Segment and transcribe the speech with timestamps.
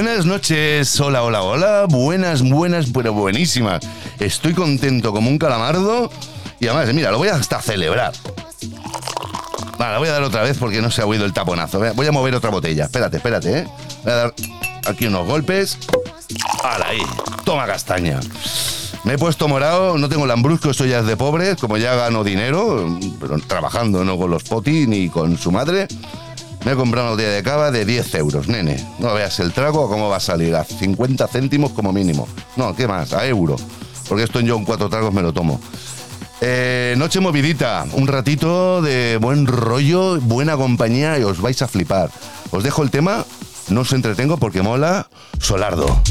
[0.00, 3.80] Buenas noches, hola, hola, hola, buenas, buenas, pero buenísimas.
[4.20, 6.08] Estoy contento como un calamardo
[6.60, 8.12] y además, mira, lo voy hasta celebrar.
[9.76, 11.80] Vale, voy a dar otra vez porque no se ha oído el taponazo.
[11.96, 12.84] Voy a mover otra botella.
[12.84, 13.68] Espérate, espérate, ¿eh?
[14.04, 14.34] Voy a dar
[14.86, 15.76] aquí unos golpes.
[16.62, 17.02] ¡Hala ahí!
[17.44, 18.20] Toma castaña.
[19.02, 22.86] Me he puesto morado, no tengo lambrusco, esto ya de pobres, como ya gano dinero,
[23.20, 25.88] pero trabajando no con los poti ni con su madre.
[26.68, 28.76] Me he comprado una botella de cava de 10 euros, nene.
[28.98, 32.28] No veas el trago cómo va a salir, a 50 céntimos como mínimo.
[32.56, 33.14] No, ¿qué más?
[33.14, 33.56] A euro.
[34.06, 35.62] Porque esto yo en cuatro tragos me lo tomo.
[36.42, 42.10] Eh, noche movidita, un ratito de buen rollo, buena compañía y os vais a flipar.
[42.50, 43.24] Os dejo el tema,
[43.70, 45.08] no os entretengo porque mola
[45.40, 46.02] Solardo.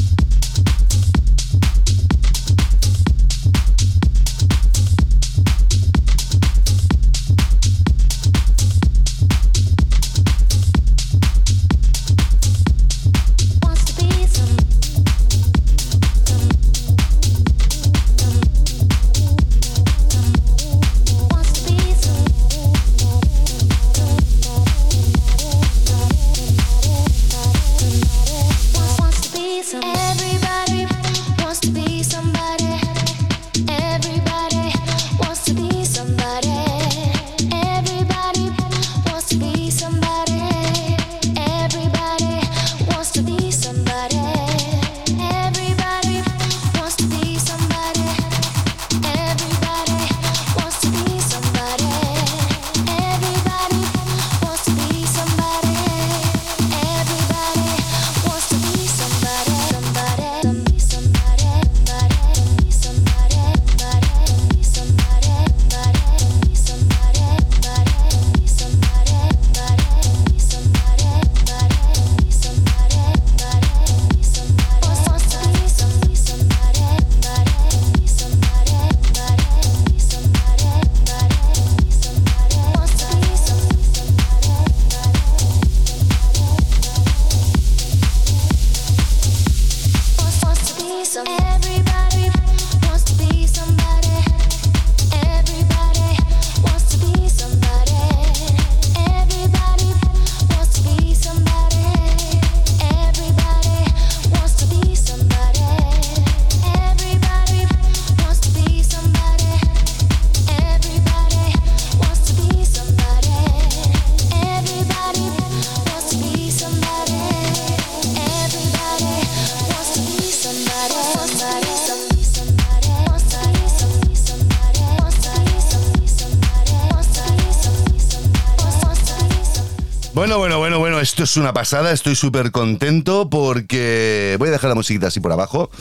[131.18, 135.32] Esto es una pasada, estoy súper contento porque voy a dejar la musiquita así por
[135.32, 135.72] abajo.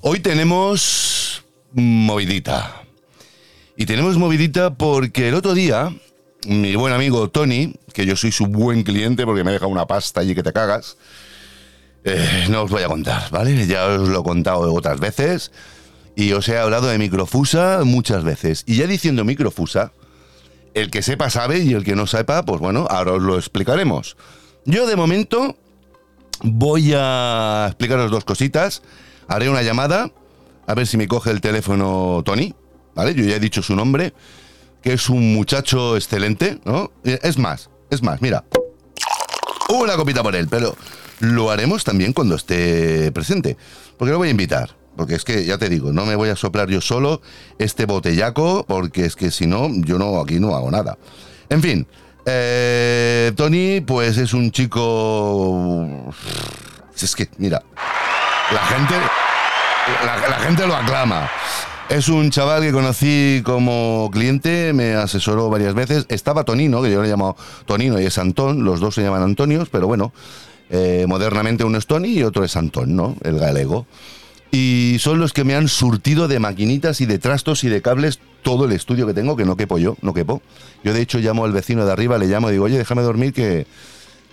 [0.00, 1.44] Hoy tenemos
[1.74, 2.82] movidita.
[3.76, 5.94] Y tenemos movidita porque el otro día,
[6.46, 9.86] mi buen amigo Tony, que yo soy su buen cliente porque me ha dejado una
[9.86, 10.96] pasta allí que te cagas,
[12.04, 13.66] eh, no os voy a contar, ¿vale?
[13.66, 15.52] Ya os lo he contado otras veces
[16.16, 18.64] y os he hablado de microfusa muchas veces.
[18.66, 19.92] Y ya diciendo microfusa,
[20.72, 24.16] el que sepa sabe y el que no sepa, pues bueno, ahora os lo explicaremos.
[24.64, 25.56] Yo de momento
[26.42, 28.82] voy a explicaros dos cositas.
[29.26, 30.10] Haré una llamada,
[30.66, 32.54] a ver si me coge el teléfono Tony,
[32.94, 33.14] ¿vale?
[33.14, 34.12] Yo ya he dicho su nombre,
[34.82, 36.92] que es un muchacho excelente, ¿no?
[37.04, 38.44] Es más, es más, mira.
[39.68, 40.76] Una copita por él, pero
[41.20, 43.56] lo haremos también cuando esté presente,
[43.96, 44.76] porque lo voy a invitar.
[44.96, 47.22] Porque es que, ya te digo, no me voy a soplar yo solo
[47.58, 50.98] este botellaco, porque es que si no, yo no aquí no hago nada.
[51.48, 51.86] En fin,
[52.26, 56.12] eh, Tony, pues es un chico.
[57.00, 57.62] Es que, mira,
[58.52, 58.94] la gente.
[60.04, 61.28] La, gente lo aclama.
[61.88, 66.06] Es un chaval que conocí como cliente, me asesoró varias veces.
[66.08, 67.36] Estaba Tonino, que yo le he llamado
[67.66, 70.12] Tonino y es Antón, los dos se llaman Antonios, pero bueno,
[70.70, 73.16] eh, modernamente uno es Tony y otro es Antón, ¿no?
[73.24, 73.86] El galego
[74.54, 78.20] y son los que me han surtido de maquinitas y de trastos y de cables
[78.42, 80.42] todo el estudio que tengo, que no quepo yo, no quepo.
[80.84, 83.32] Yo de hecho llamo al vecino de arriba, le llamo y digo, oye, déjame dormir
[83.32, 83.66] que,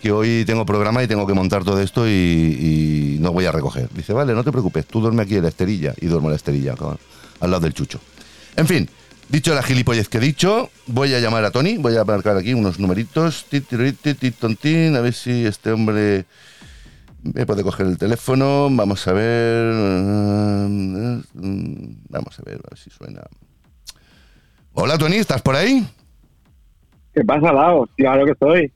[0.02, 3.90] que hoy tengo programa y tengo que montar todo esto y, no voy a recoger.
[3.94, 6.38] Dice, vale, no te preocupes, tú duerme aquí en la esterilla y duermo en la
[6.38, 6.76] esterilla,
[7.40, 8.02] al lado del chucho.
[8.58, 8.90] En fin,
[9.30, 12.54] dicho la gilipollez que he dicho, voy a llamar a Tony, voy a marcar aquí
[12.54, 13.46] unos numeritos,
[14.96, 16.26] a ver si este hombre
[17.24, 18.68] me puede coger el teléfono.
[18.72, 19.74] Vamos a ver.
[22.10, 23.22] Vamos a ver, a ver si suena.
[24.74, 25.86] Hola, Tony, ¿estás por ahí?
[27.14, 27.88] ¿Qué pasa, Lao?
[27.98, 28.72] Claro que estoy.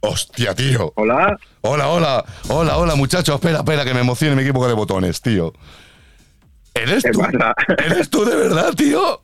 [0.00, 0.92] Hostia, tío.
[0.96, 1.36] Hola.
[1.60, 3.34] Hola, hola, hola, hola, muchachos.
[3.34, 5.52] Espera, espera, que me emocione mi equipo de botones, tío.
[6.74, 7.20] ¿Eres ¿Qué tú?
[7.20, 7.54] pasa?
[7.84, 9.20] ¿Eres tú de verdad, tío?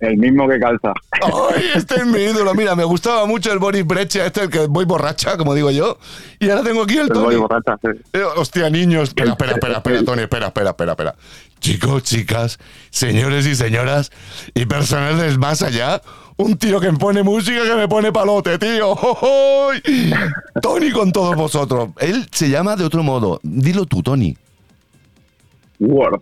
[0.00, 0.92] El mismo que calza.
[1.22, 2.54] ¡Ay, este es mi ídolo!
[2.54, 5.96] Mira, me gustaba mucho el Boris Brecha, este, el que voy borracha, como digo yo.
[6.38, 7.24] Y ahora tengo aquí el El Tony.
[7.24, 7.88] boli borracha, sí.
[8.12, 9.08] Eh, hostia, niños.
[9.08, 11.14] Espera, espera, espera, espera, Tony, espera, espera, espera, espera.
[11.60, 12.58] Chicos, chicas,
[12.90, 14.12] señores y señoras,
[14.54, 16.02] y personal del más allá,
[16.36, 18.94] un tío que me pone música que me pone palote, tío.
[20.62, 21.90] Tony con todos vosotros.
[22.00, 23.40] Él se llama de otro modo.
[23.42, 24.36] Dilo tú, Tony.
[25.80, 26.20] Word.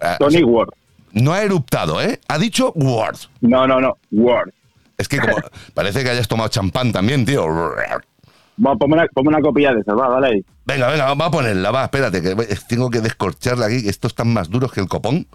[0.00, 0.70] Eh, Tony Word.
[1.12, 2.20] No ha eruptado, ¿eh?
[2.28, 3.18] Ha dicho Word.
[3.40, 3.96] No, no, no.
[4.10, 4.50] Word.
[4.98, 5.36] Es que como
[5.74, 7.46] parece que hayas tomado champán también, tío.
[7.46, 10.44] Va, ponme una, ponme una copia de eso, va, dale ahí.
[10.64, 12.36] Venga, venga, va a ponerla, va, espérate, que
[12.68, 15.26] tengo que descorcharla aquí, que estos están más duros que el copón.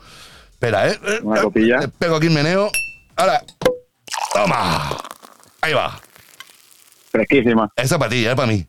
[0.52, 0.98] Espera, ¿eh?
[1.24, 1.80] Una copilla.
[1.84, 2.70] eh, Pego aquí el meneo.
[3.16, 3.44] Ahora.
[4.34, 4.98] Toma.
[5.62, 6.00] Ahí va.
[7.12, 7.70] Fresquísima.
[7.76, 8.36] Esa para ti, ¿eh?
[8.36, 8.66] Para mí.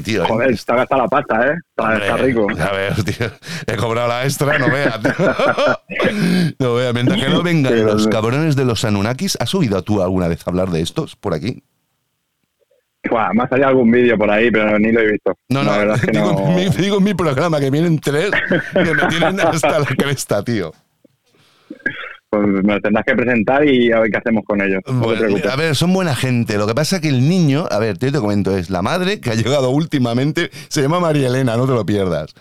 [0.00, 0.24] Tío.
[0.24, 0.26] ¿eh?
[0.28, 1.54] Joder, está gastada la pasta, ¿eh?
[1.70, 2.46] Está, Hombre, está rico.
[2.58, 3.30] A ver, tío.
[3.66, 5.00] He cobrado la extra, no veas.
[5.02, 5.12] tío.
[6.58, 6.94] no veas.
[6.94, 10.46] Mientras que no vengan Sí, los cabrones de los Anunnakis, ¿has oído tú alguna vez
[10.46, 11.62] hablar de estos por aquí?
[13.10, 15.36] Buah, me ha salido algún vídeo por ahí, pero ni lo he visto.
[15.48, 16.48] No, no, La es que digo, no.
[16.50, 18.30] en mi, digo en mi programa que vienen tres
[18.72, 20.72] que me tienen hasta la cresta, tío.
[22.32, 24.80] Pues me lo tendrás que presentar y a ver qué hacemos con ellos.
[24.86, 26.56] No Bueno, a ver, son buena gente.
[26.56, 29.20] Lo que pasa es que el niño, a ver, te, te comento, es la madre
[29.20, 32.32] que ha llegado últimamente, se llama María Elena, no te lo pierdas.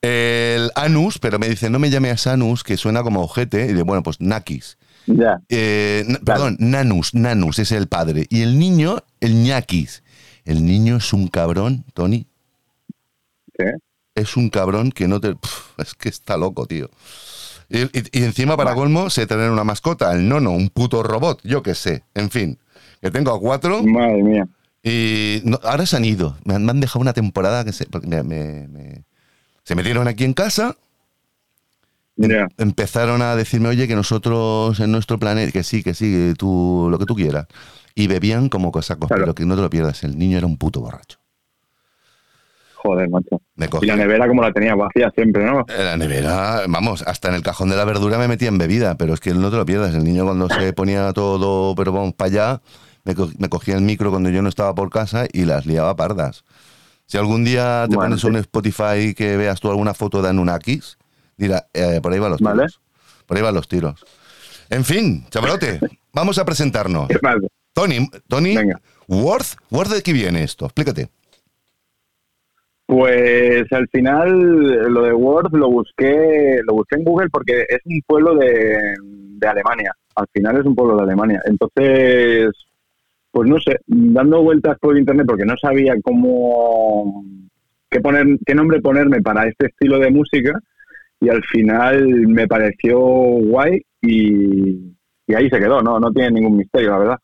[0.00, 3.82] El Anus, pero me dice, no me llames Anus, que suena como ojete, y de
[3.82, 4.78] bueno, pues Nakis.
[5.06, 5.40] Ya.
[5.48, 8.28] Eh, perdón, Nanus, Nanus es el padre.
[8.30, 10.04] Y el niño, el ñaquis.
[10.44, 12.28] El niño es un cabrón, Tony.
[13.58, 13.64] ¿sí?
[14.14, 15.34] Es un cabrón que no te.
[15.78, 16.90] Es que está loco, tío.
[17.74, 21.40] Y, y- y encima, para colmo, sé tener una mascota, el nono, un puto robot,
[21.42, 22.04] yo qué sé.
[22.14, 22.58] En fin,
[23.00, 24.46] que tengo a cuatro Madre mía.
[24.82, 26.36] y no- ahora se han ido.
[26.44, 27.86] Me han, me han dejado una temporada que se.
[28.06, 29.04] me-
[29.64, 30.76] se metieron aquí en casa,
[32.16, 32.46] Ya.
[32.58, 36.88] empezaron a decirme, oye, que nosotros en nuestro planeta, que sí, que sí, que tú,
[36.90, 37.46] lo que tú quieras.
[37.94, 39.22] Y bebían como cosacos, Claro.
[39.22, 41.18] pero que no te lo pierdas, el niño era un puto borracho.
[42.76, 43.40] Joder, macho.
[43.80, 45.64] Y la nevera como la tenía vacía siempre, ¿no?
[45.68, 48.96] en la nevera, vamos, hasta en el cajón de la verdura me metía en bebida,
[48.96, 52.14] pero es que no te lo pierdas, el niño cuando se ponía todo, pero vamos,
[52.14, 52.62] para allá,
[53.04, 55.94] me, co- me cogía el micro cuando yo no estaba por casa y las liaba
[55.96, 56.44] pardas.
[57.06, 58.26] Si algún día te Bueno, pones sí.
[58.28, 60.96] un Spotify que veas tú alguna foto de Anunnakis,
[61.36, 62.56] dirá, eh, por ahí van los tiros.
[62.56, 62.72] Vale.
[63.26, 64.04] Por ahí van los tiros.
[64.70, 65.80] En fin, chavalote,
[66.12, 67.08] vamos a presentarnos.
[67.74, 68.80] Tony, Tony, Venga.
[69.08, 71.08] Worth, Worth de qué viene esto, explícate.
[72.92, 78.02] Pues al final lo de Worth lo busqué, lo busqué en Google porque es un
[78.06, 79.94] pueblo de, de Alemania.
[80.14, 81.40] Al final es un pueblo de Alemania.
[81.46, 82.50] Entonces,
[83.30, 87.24] pues no sé, dando vueltas por internet porque no sabía cómo
[87.88, 90.60] qué poner, qué nombre ponerme para este estilo de música
[91.18, 94.92] y al final me pareció guay y,
[95.28, 95.80] y ahí se quedó.
[95.80, 97.18] No, no tiene ningún misterio, la verdad.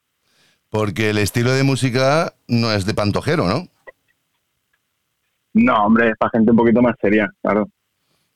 [0.70, 3.68] Porque el estilo de música no es de pantojero, ¿no?
[5.64, 7.68] No, hombre, es para gente un poquito más seria, claro.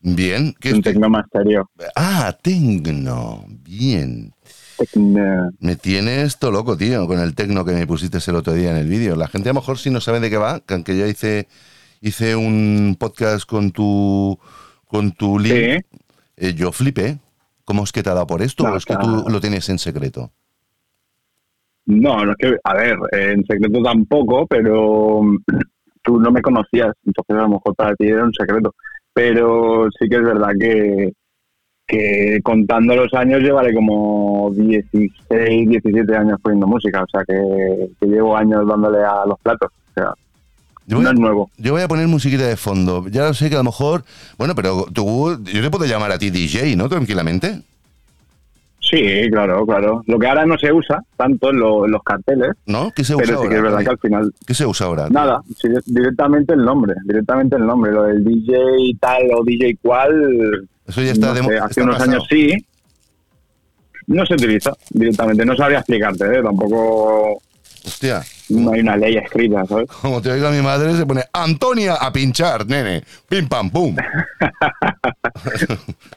[0.01, 0.53] Bien.
[0.61, 1.71] ¿qué Un estoy- tecno más serio.
[1.95, 3.45] Ah, tecno.
[3.49, 4.33] Bien.
[4.77, 5.51] Tecno.
[5.61, 8.79] Me tienes todo loco, tío, con el tecno que me pusiste el otro día en
[8.79, 9.15] el vídeo.
[9.15, 11.47] La gente a lo mejor sí no sabe de qué va, que aunque yo hice,
[12.01, 14.37] hice un podcast con tu,
[14.89, 15.85] con tu link,
[16.37, 17.19] eh, yo flipé.
[17.65, 18.65] ¿Cómo es que te ha dado por esto?
[18.65, 20.33] No, ¿O es que tú lo tienes en secreto?
[21.87, 25.21] No, no es que, a ver, en secreto tampoco, pero
[26.03, 28.75] tú no me conocías, entonces a lo mejor para ti era un secreto.
[29.15, 31.13] Pero sí que es verdad que,
[31.87, 38.07] que contando los años llevaré como 16, 17 años poniendo música, o sea que, que
[38.07, 40.15] llevo años dándole a los platos, o sea,
[40.87, 41.51] Yo voy, no es nuevo.
[41.59, 43.07] yo voy a poner musiquita de fondo.
[43.09, 44.05] Ya lo sé que a lo mejor...
[44.39, 45.39] Bueno, pero tú...
[45.45, 46.89] Yo te puedo llamar a ti DJ, ¿no?
[46.89, 47.63] Tranquilamente.
[48.93, 50.03] Sí, claro, claro.
[50.07, 52.91] Lo que ahora no se usa tanto en, lo- en los carteles, ¿No?
[52.95, 53.49] ¿Qué se usa pero sí ahora?
[53.51, 55.09] que es verdad que al final ¿Qué se usa ahora?
[55.09, 58.55] Nada, sí, directamente el nombre, directamente el nombre, lo del DJ
[59.01, 62.11] tal o DJ cual, Eso ya está no de sé, hace está unos pasado.
[62.13, 62.53] años sí,
[64.09, 66.43] no se utiliza directamente, no sabría explicarte, ¿eh?
[66.43, 67.41] tampoco
[67.85, 68.21] Hostia,
[68.53, 69.89] no hay una ley escrita, ¿sabes?
[70.03, 73.03] como te oiga mi madre, se pone Antonia a pinchar, nene.
[73.29, 73.97] Pim, pam, pum.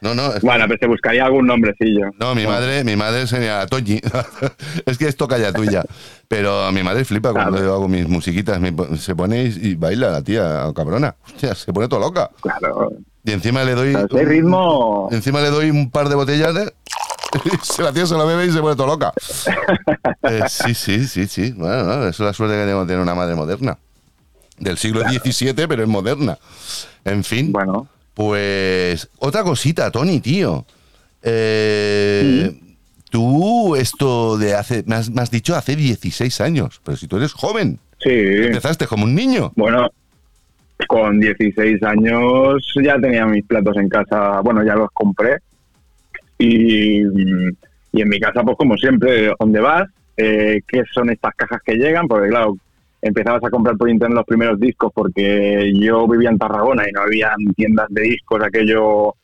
[0.00, 2.10] no, no, Bueno, pero se buscaría algún nombrecillo.
[2.18, 4.00] no, mi madre, mi madre sería Toñi.
[4.86, 5.84] es que es toca ya tuya.
[6.28, 8.60] Pero mi madre flipa cuando yo hago mis musiquitas.
[8.98, 11.14] se pone y, baila la tía, cabrona.
[11.26, 12.30] Hostia, se pone todo loca.
[12.42, 12.92] Claro,
[13.24, 13.94] Y encima le doy.
[13.94, 16.72] ese ritmo, Encima le doy un par de botellas de.
[17.62, 19.12] se la tía se la bebe y se vuelve todo loca.
[20.28, 21.52] Eh, sí, sí, sí, sí.
[21.52, 23.78] Bueno, no, eso es la suerte que tengo de tener una madre moderna.
[24.58, 26.36] Del siglo XVII, pero es moderna.
[27.04, 27.52] En fin.
[27.52, 27.86] Bueno.
[28.14, 30.64] Pues otra cosita, Tony, tío.
[31.22, 32.60] Eh,
[33.10, 37.16] Tú, esto de hace, me has, me has dicho hace 16 años, pero si tú
[37.18, 38.10] eres joven, Sí.
[38.10, 39.52] empezaste como un niño.
[39.54, 39.88] Bueno,
[40.88, 45.38] con 16 años ya tenía mis platos en casa, bueno, ya los compré.
[46.38, 47.02] Y,
[47.92, 49.88] y en mi casa, pues como siempre, ¿dónde vas?
[50.16, 52.08] Eh, ¿Qué son estas cajas que llegan?
[52.08, 52.56] Porque claro,
[53.02, 57.02] empezabas a comprar por internet los primeros discos porque yo vivía en Tarragona y no
[57.02, 59.14] había tiendas de discos, aquello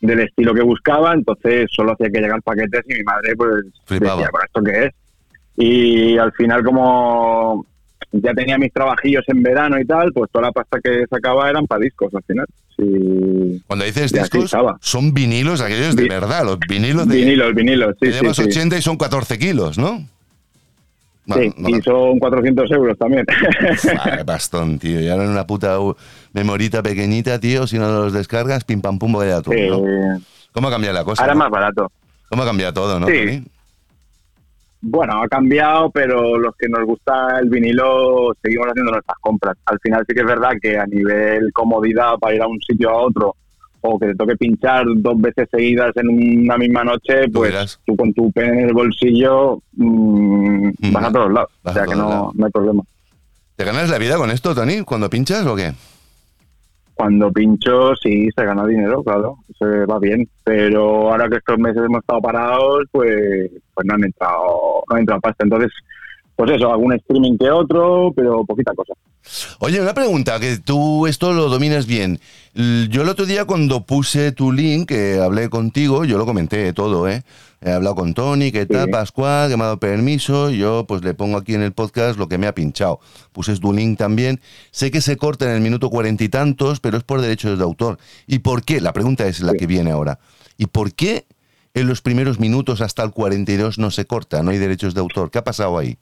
[0.00, 4.16] del estilo que buscaba, entonces solo hacía que llegar paquetes y mi madre pues Flipaba.
[4.16, 4.92] decía, ¿pero esto qué es?
[5.56, 7.66] Y al final como
[8.12, 11.66] ya tenía mis trabajillos en verano y tal, pues toda la pasta que sacaba eran
[11.66, 12.46] para discos al final.
[12.76, 13.62] Sí.
[13.66, 17.16] Cuando dices discos, son vinilos aquellos de Vi- verdad, los vinilos de...
[17.16, 18.42] Vinilos, vinilos, sí, sí, llevas sí.
[18.44, 20.04] 80 y son 14 kilos, ¿no?
[21.32, 23.24] Sí, no y son 400 euros también.
[24.04, 25.00] Vale, bastón, tío.
[25.00, 25.76] Y ahora en una puta
[26.32, 29.86] memorita pequeñita, tío, si no los descargas, pim pam pum, vaya tú, ¿no?
[29.86, 30.18] Eh,
[30.52, 31.22] ¿Cómo ha cambiado la cosa?
[31.22, 31.44] ahora es no?
[31.44, 31.92] más barato.
[32.28, 33.06] ¿Cómo ha cambiado todo, no?
[33.06, 33.44] Sí.
[34.82, 39.56] Bueno, ha cambiado, pero los que nos gusta el vinilo seguimos haciendo nuestras compras.
[39.66, 42.88] Al final sí que es verdad que a nivel comodidad para ir a un sitio
[42.90, 43.36] a otro
[43.82, 47.80] o que te toque pinchar dos veces seguidas en una misma noche, pues dirás.
[47.86, 50.92] tú con tu pen en el bolsillo mm, Mm.
[50.92, 51.50] vas a todos lados.
[51.62, 52.82] Vas o sea que no, no hay problema.
[53.56, 55.72] ¿Te ganas la vida con esto, Tony, cuando pinchas o qué?
[57.00, 60.28] Cuando pincho, sí, se gana dinero, claro, se va bien.
[60.44, 64.98] Pero ahora que estos meses hemos estado parados, pues, pues no han entrado, no han
[64.98, 65.44] entrado pasta.
[65.44, 65.72] Entonces,
[66.36, 68.92] pues eso, algún streaming que otro, pero poquita cosa.
[69.60, 72.20] Oye, una pregunta, que tú esto lo dominas bien.
[72.54, 77.08] Yo el otro día cuando puse tu link, que hablé contigo, yo lo comenté todo,
[77.08, 77.22] ¿eh?
[77.62, 78.90] He hablado con Tony, ¿qué tal, Sí.
[78.90, 79.50] Pascual?
[79.50, 80.50] Que me ha dado permiso.
[80.50, 83.00] Yo pues le pongo aquí en el podcast lo que me ha pinchado.
[83.32, 84.40] Puse tu link también.
[84.70, 87.64] Sé que se corta en el minuto cuarenta y tantos, pero es por derechos de
[87.64, 87.98] autor.
[88.26, 88.80] ¿Y por qué?
[88.80, 89.58] La pregunta es la Sí.
[89.58, 90.18] que viene ahora.
[90.56, 91.26] ¿Y por qué
[91.74, 94.42] en los primeros minutos hasta el 42 no se corta?
[94.42, 95.30] No hay derechos de autor.
[95.30, 95.98] ¿Qué ha pasado ahí?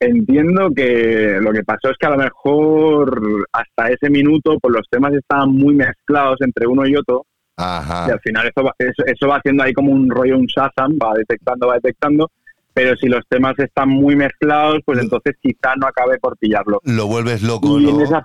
[0.00, 4.86] Entiendo que lo que pasó es que a lo mejor hasta ese minuto, pues los
[4.90, 7.24] temas estaban muy mezclados entre uno y otro,
[7.56, 8.06] Ajá.
[8.08, 10.98] y al final eso va, eso, eso va haciendo ahí como un rollo, un Shazam,
[11.02, 12.30] va detectando, va detectando,
[12.72, 16.80] pero si los temas están muy mezclados, pues entonces quizá no acabe por pillarlo.
[16.84, 18.00] Lo vuelves loco, Y ¿no?
[18.02, 18.22] esa,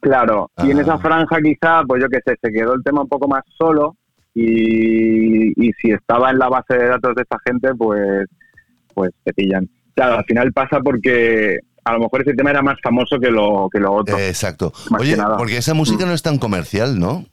[0.00, 0.82] claro, y en Ah.
[0.82, 3.96] esa franja quizá, pues yo qué sé, se quedó el tema un poco más solo
[4.34, 8.26] y, y si estaba en la base de datos de esta gente, pues,
[8.94, 9.68] pues te pillan.
[9.94, 13.68] Claro, al final pasa porque a lo mejor ese tema era más famoso que lo,
[13.72, 14.16] que lo otro.
[14.16, 14.72] Eh, Exacto.
[14.98, 15.16] Oye.
[15.16, 15.36] Mm.
[15.38, 17.24] porque esa música no es tan comercial, ¿no?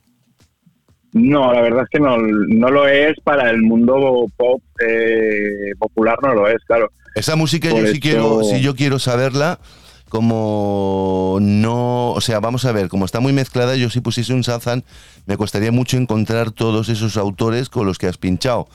[1.15, 6.17] No, la verdad es que no, no lo es para el mundo pop eh, popular,
[6.21, 6.91] no lo es, claro.
[7.15, 9.57] Esa música Por yo sí eso- quiero, si yo quiero saberla,
[10.09, 14.41] como no, o sea, vamos a ver, como está muy mezclada, yo si pusiese un
[14.41, 14.81] Shazam,
[15.25, 18.67] me costaría mucho encontrar todos esos autores con los que has pinchado.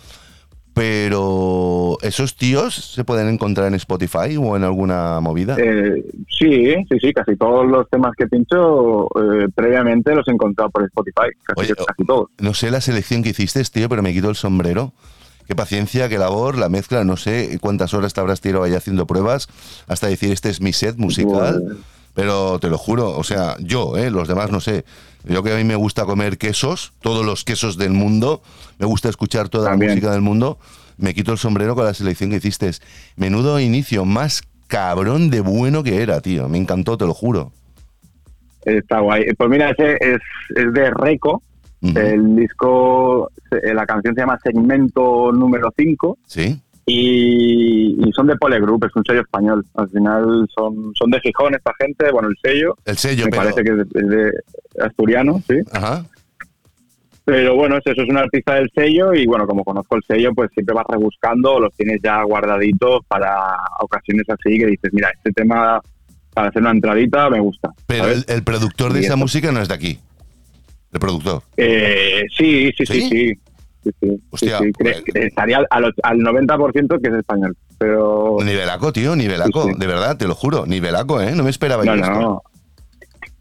[0.80, 5.54] Pero esos tíos se pueden encontrar en Spotify o en alguna movida.
[5.58, 10.70] Eh, sí, sí, sí, casi todos los temas que pincho eh, previamente los he encontrado
[10.70, 12.28] por Spotify, casi, Oye, casi todos.
[12.38, 14.94] No sé la selección que hiciste, tío, pero me quito el sombrero.
[15.46, 19.06] Qué paciencia, qué labor, la mezcla, no sé cuántas horas te habrás tirado ahí haciendo
[19.06, 19.49] pruebas
[19.87, 21.62] hasta decir este es mi set musical.
[21.62, 21.78] Pues-
[22.14, 24.10] Pero te lo juro, o sea, yo, ¿eh?
[24.10, 24.84] los demás no sé.
[25.25, 28.43] Yo que a mí me gusta comer quesos, todos los quesos del mundo,
[28.79, 29.91] me gusta escuchar toda También.
[29.91, 30.59] la música del mundo,
[30.97, 32.71] me quito el sombrero con la selección que hiciste.
[33.17, 36.49] Menudo inicio, más cabrón de bueno que era, tío.
[36.49, 37.53] Me encantó, te lo juro.
[38.65, 39.25] Está guay.
[39.37, 40.19] Pues mira, ese es,
[40.55, 41.43] es de Reco.
[41.83, 46.61] El disco, eh, la canción se llama Segmento número 5 ¿Sí?
[46.87, 49.64] Y, y son de Polegroup, es un sello español.
[49.75, 52.76] Al final son, son de Gijón esta gente, bueno, el sello.
[52.84, 53.42] El sello, me pero...
[53.42, 54.32] parece que es de,
[54.82, 55.56] asturiano, sí.
[55.72, 56.04] Ajá.
[57.25, 60.32] Pero bueno, es eso es un artista del sello y bueno, como conozco el sello,
[60.34, 65.30] pues siempre vas rebuscando, los tienes ya guardaditos para ocasiones así que dices, mira, este
[65.32, 65.80] tema
[66.34, 67.70] para hacer una entradita me gusta.
[67.87, 69.18] Pero el, el productor de Y esa eso.
[69.18, 69.99] música no es de aquí.
[70.92, 71.42] El productor.
[71.56, 73.00] Eh, sí, sí, ¿Sí?
[73.02, 73.32] sí, sí.
[73.82, 77.56] Sí, sí, Hostia, sí, pues- estaría al, al, al 90% que es español.
[77.78, 79.64] Pero Nivelaco, tío, nivelaco.
[79.64, 79.72] Sí.
[79.78, 80.66] De verdad, te lo juro.
[80.66, 81.32] Nivelaco, ¿eh?
[81.34, 82.20] No me esperaba no, yo esto.
[82.20, 82.42] no.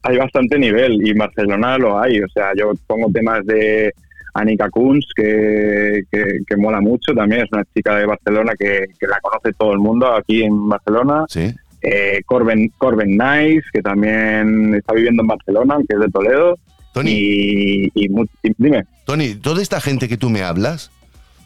[0.03, 2.21] Hay bastante nivel y en Barcelona lo hay.
[2.21, 3.93] O sea, yo pongo temas de
[4.33, 7.41] Anika Kunz, que, que, que mola mucho también.
[7.41, 11.25] Es una chica de Barcelona que, que la conoce todo el mundo aquí en Barcelona.
[11.27, 11.53] Sí.
[11.81, 16.57] Eh, Corben, Corben Nice, que también está viviendo en Barcelona, que es de Toledo.
[16.93, 18.85] Tony, Y, y mu- y dime.
[19.05, 20.91] Tony, toda esta gente que tú me hablas,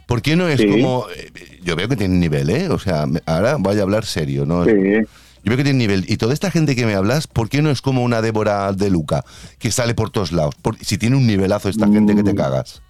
[0.05, 0.67] ¿Por qué no es Sí.
[0.67, 1.05] como...
[1.15, 1.31] eh,
[1.63, 2.67] Yo veo que tiene nivel, ¿eh?
[2.69, 4.65] O sea, ahora voy a hablar serio, ¿no?
[4.65, 4.71] Sí.
[4.71, 6.03] Yo veo que tiene nivel.
[6.09, 8.89] Y toda esta gente que me hablas, ¿por qué no es como una Débora de
[8.89, 9.23] Luca,
[9.59, 10.55] que sale por todos lados?
[10.61, 12.35] Por- si tiene un nivelazo esta gente que te Mm.
[12.35, 12.81] cagas.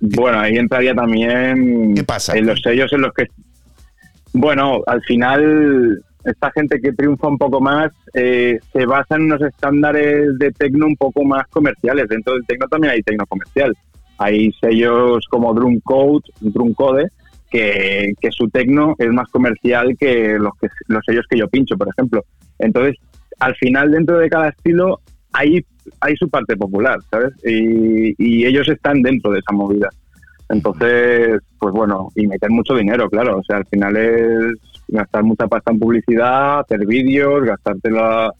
[0.00, 2.36] Bueno, ahí entraría también ¿Qué pasa?
[2.36, 3.26] en los sellos en los que...
[4.32, 9.42] Bueno, al final, esta gente que triunfa un poco más eh, se basa en unos
[9.42, 12.08] estándares de tecno un poco más comerciales.
[12.08, 13.76] Dentro del tecno también hay tecno comercial.
[14.18, 17.08] Hay sellos como Drum Code, Drum Code
[17.50, 21.88] que, su tecno es más comercial que los, que los sellos que yo pincho, por
[21.88, 22.24] ejemplo.
[22.58, 22.96] Entonces,
[23.38, 25.00] al final, dentro de cada estilo,
[25.32, 25.64] hay,
[26.00, 27.32] hay su parte popular, ¿sabes?
[27.44, 29.88] Y, y ellos están dentro de esa movida.
[30.48, 33.38] Entonces, pues bueno, y meter mucho dinero, claro.
[33.38, 38.32] O sea, al final es gastar mucha pasta en publicidad, hacer vídeos, gastártela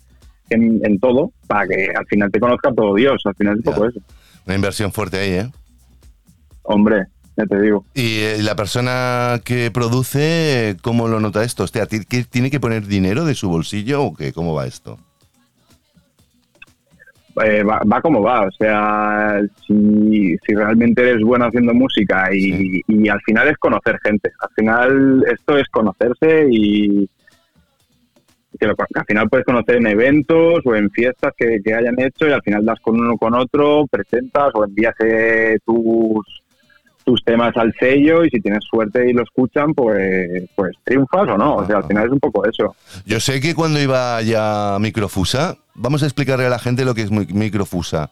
[0.51, 3.23] en, en todo, para que al final te conozca todo Dios.
[3.25, 4.01] Al final es un poco eso.
[4.47, 5.51] Una inversión fuerte ahí, ¿eh?
[6.63, 7.85] Hombre, ya te digo.
[7.95, 11.67] Y eh, la persona que produce, ¿cómo lo nota esto?
[11.67, 14.33] ¿ti- que- ¿tiene que poner dinero de su bolsillo o qué?
[14.33, 14.99] ¿Cómo va esto?
[17.43, 22.81] Eh, va, va como va, o sea, si, si realmente eres bueno haciendo música y,
[22.87, 27.09] y al final es conocer gente, al final esto es conocerse y
[28.59, 31.99] que, lo- que al final puedes conocer en eventos o en fiestas que, que hayan
[31.99, 36.44] hecho y al final das con uno con otro, presentas o envías eh, tus
[37.05, 41.39] tus temas al sello y si tienes suerte y lo escuchan, pues, pues triunfas o
[41.39, 41.57] no.
[41.57, 42.75] O sea, al final es un poco eso.
[43.07, 46.95] Yo sé que cuando iba ya a Microfusa, vamos a explicarle a la gente lo
[46.95, 48.11] que es mi- Microfusa.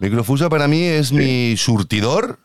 [0.00, 2.38] Microfusa para mí es mi surtidor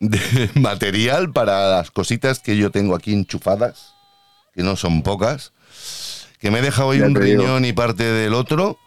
[0.00, 0.20] de
[0.54, 3.94] material para las cositas que yo tengo aquí enchufadas,
[4.54, 5.52] que no son pocas,
[6.38, 8.78] que me he dejado hoy un riñón y parte del otro,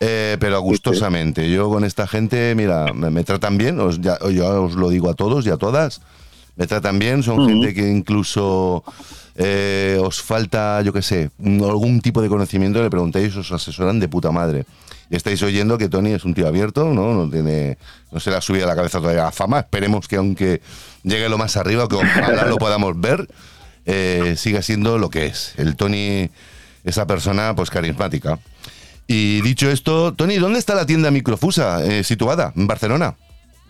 [0.00, 1.50] eh, pero gustosamente.
[1.50, 5.10] Yo con esta gente, mira, me, me tratan bien, os, ya, yo os lo digo
[5.10, 6.00] a todos y a todas,
[6.56, 8.82] me tratan bien, son gente que incluso
[9.36, 14.08] eh, os falta, yo qué sé, algún tipo de conocimiento, le preguntáis, os asesoran de
[14.08, 14.64] puta madre.
[15.08, 17.14] Y estáis oyendo que Tony es un tío abierto, ¿no?
[17.14, 17.78] No tiene,
[18.10, 19.60] no se le ha subido a la cabeza todavía la fama.
[19.60, 20.60] Esperemos que aunque
[21.04, 23.28] llegue lo más arriba, que ojalá lo podamos ver,
[23.84, 25.52] eh, siga siendo lo que es.
[25.58, 26.28] El Tony,
[26.82, 28.40] esa persona, pues carismática.
[29.06, 32.52] Y dicho esto, Tony, ¿dónde está la tienda Microfusa eh, situada?
[32.56, 33.14] ¿En Barcelona?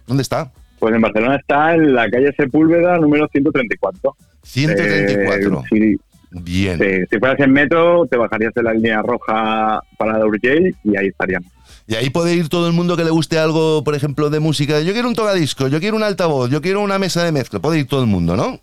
[0.07, 0.51] ¿Dónde está?
[0.79, 4.17] Pues en Barcelona está en la calle Sepúlveda, número 134.
[4.43, 5.61] 134.
[5.61, 5.97] Eh, si,
[6.31, 6.79] Bien.
[6.79, 11.09] si- si fueras en metro, te bajarías de la línea roja para Urgell y ahí
[11.09, 11.51] estaríamos.
[11.89, 14.81] Y ahí puede ir todo el mundo que le guste algo, por ejemplo, de música.
[14.81, 17.61] Yo quiero un tocadisco, yo quiero un altavoz, yo quiero una mesa de mezcla.
[17.61, 18.61] Puede ir todo el mundo, ¿no?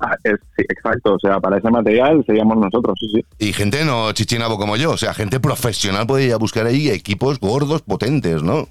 [0.00, 1.14] Ah, es- sí, exacto.
[1.14, 3.24] O sea, para ese material seríamos nosotros, sí, sí.
[3.38, 6.88] Y gente no chichinabo como yo, o sea, gente profesional puede ir a buscar ahí
[6.90, 8.68] equipos gordos, potentes, ¿no?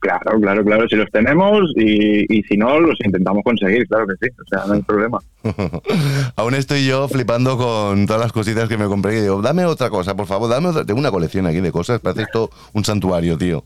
[0.00, 0.86] Claro, claro, claro.
[0.86, 4.30] Si los tenemos y, y si no, los intentamos conseguir, claro que sí.
[4.38, 5.18] O sea, no hay problema.
[6.36, 9.88] Aún estoy yo flipando con todas las cositas que me compré y digo, dame otra
[9.88, 10.84] cosa, por favor, dame otra.
[10.84, 13.64] Tengo una colección aquí de cosas, parece esto un santuario, tío.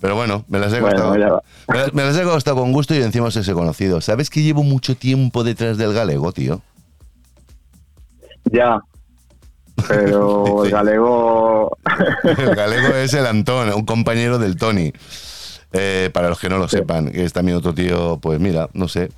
[0.00, 1.12] Pero bueno, me las he gastado.
[1.12, 1.18] me,
[1.78, 4.00] las- me las he gastado con gusto y encima os he conocido.
[4.00, 6.60] ¿Sabes que llevo mucho tiempo detrás del galego, tío?
[8.44, 8.80] Ya.
[9.88, 11.76] Pero el galego.
[12.24, 14.92] El galego es el Antón, un compañero del Tony.
[15.72, 16.78] Eh, para los que no lo Sí.
[16.78, 19.10] sepan, que es también otro tío, pues mira, no sé.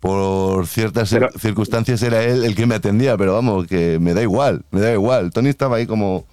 [0.00, 4.22] Por ciertas Pero- circunstancias era él el que me atendía, pero vamos, que me da
[4.22, 5.30] igual, me da igual.
[5.32, 6.24] Tony estaba ahí como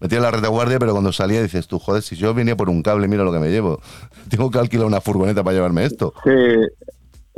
[0.00, 2.82] metía en la retaguardia, pero cuando salía dices tú, joder, si yo venía por un
[2.82, 3.80] cable, mira lo que me llevo.
[4.28, 6.12] Tengo que alquilar una furgoneta para llevarme esto.
[6.24, 6.30] Sí,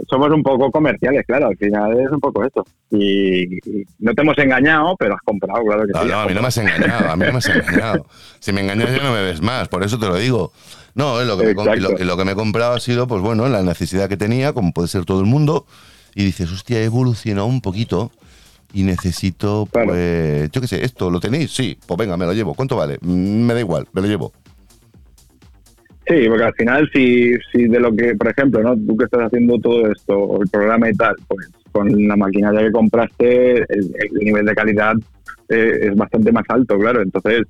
[0.09, 2.65] somos un poco comerciales, claro, al final es un poco esto.
[2.91, 6.09] Y, y no te hemos engañado, pero has comprado, claro que No, sí.
[6.09, 8.07] no, a mí no me has engañado, a mí no me has engañado.
[8.41, 10.53] Si me engañas ya no me ves más, por eso te lo digo.
[10.95, 13.49] No, eh, lo que, me, lo, lo que me he comprado ha sido, pues bueno,
[13.49, 15.67] la necesidad que tenía, como puede ser todo el mundo,
[16.15, 18.11] y dices, hostia, he evolucionado un poquito
[18.73, 19.89] y necesito, Claro.
[19.89, 21.51] pues, yo qué sé, esto, ¿lo tenéis?
[21.53, 22.55] Sí, pues venga, me lo llevo.
[22.55, 22.99] ¿Cuánto vale?
[23.01, 24.33] Mm, Me da igual, me lo llevo.
[26.07, 28.77] Sí, porque al final, si, si de lo que, por ejemplo, ¿no?
[28.77, 32.73] tú que estás haciendo todo esto, el programa y tal, pues con la maquinaria que
[32.73, 34.95] compraste, el, el nivel de calidad
[35.49, 37.01] eh, es bastante más alto, claro.
[37.03, 37.43] Entonces,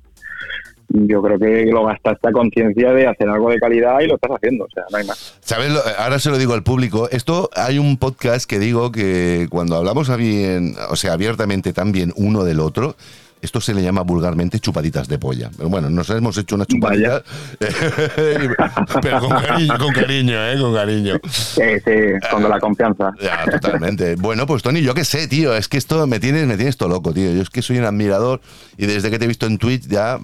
[0.89, 4.31] yo creo que lo gastaste a conciencia de hacer algo de calidad y lo estás
[4.31, 5.37] haciendo, o sea, no hay más.
[5.41, 5.71] ¿Sabes?
[5.97, 7.09] Ahora se lo digo al público.
[7.09, 12.43] Esto hay un podcast que digo que cuando hablamos bien, o sea, abiertamente también uno
[12.43, 12.95] del otro,
[13.43, 15.51] Esto se le llama vulgarmente chupaditas de polla.
[15.57, 17.21] Pero bueno, nos hemos hecho una chupadita.
[19.01, 20.57] pero con cariño, con cariño, ¿eh?
[20.57, 21.19] Con cariño.
[21.29, 21.91] Sí, sí,
[22.31, 23.11] con la confianza.
[23.21, 24.15] Ya, totalmente.
[24.15, 25.53] Bueno, pues Tony, yo qué sé, tío.
[25.55, 27.33] Es que esto me tienes, me tienes todo loco, tío.
[27.33, 28.39] Yo es que soy un admirador
[28.77, 30.19] y desde que te he visto en Twitch ya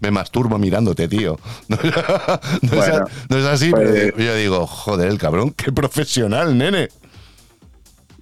[0.00, 1.38] me masturbo mirándote, tío.
[3.28, 6.88] No, es, así, pues- yo digo, joder, el cabrón, qué profesional, nene.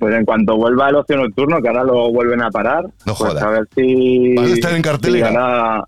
[0.01, 3.37] Pues en cuanto vuelva el ocio nocturno, que ahora lo vuelven a parar, no pues
[3.37, 4.35] a ver si.
[4.35, 5.85] ¿Vas a estar en cartelera?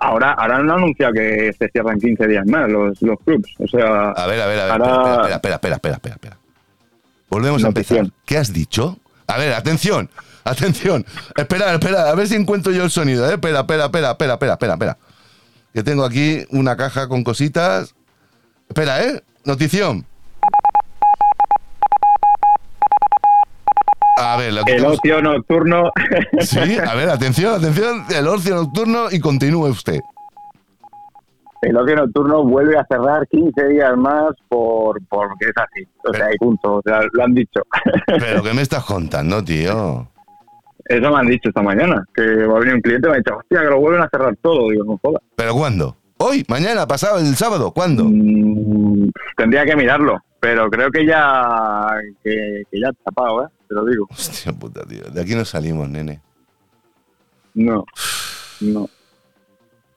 [0.00, 3.48] ahora, ahora han anunciado que se cierran 15 días más los, los clubs.
[3.58, 4.10] O sea.
[4.10, 4.82] A ver, a ver, a ver.
[4.82, 6.38] Espera, espera, espera, espera, espera, espera.
[7.30, 8.06] Volvemos a empezar.
[8.26, 8.98] ¿Qué has dicho?
[9.26, 10.10] A ver, atención,
[10.44, 11.06] atención.
[11.34, 13.26] Espera, espera, a ver si encuentro yo el sonido.
[13.26, 13.34] ¿eh?
[13.34, 14.98] Espera, espera, espera, espera, espera, espera, espera.
[15.72, 17.94] Que tengo aquí una caja con cositas.
[18.68, 19.22] Espera, ¿eh?
[19.44, 20.04] Notición.
[24.20, 25.90] A ver, el ocio nocturno.
[26.40, 30.00] Sí, a ver, atención, atención, el ocio nocturno y continúe usted.
[31.62, 35.86] El ocio nocturno vuelve a cerrar 15 días más por porque es así.
[36.04, 37.62] O sea, hay punto, o sea, lo han dicho.
[38.06, 40.08] Pero ¿qué me estás contando, tío?
[40.84, 43.18] Eso me han dicho esta mañana, que va a venir un cliente y me ha
[43.18, 44.70] dicho, hostia, que lo vuelven a cerrar todo.
[44.70, 45.22] Digo, no jodas.
[45.36, 45.96] ¿Pero cuándo?
[46.18, 46.44] ¿Hoy?
[46.48, 46.86] ¿Mañana?
[46.86, 47.18] ¿Pasado?
[47.18, 47.72] ¿El sábado?
[47.72, 48.04] ¿Cuándo?
[48.04, 51.88] Mm, tendría que mirarlo, pero creo que ya
[52.24, 53.48] que, que ya ha tapado, ¿eh?
[53.68, 54.06] Te lo digo.
[54.10, 55.04] Hostia puta, tío.
[55.04, 56.20] De aquí no salimos, nene.
[57.54, 57.84] No,
[58.60, 58.88] no.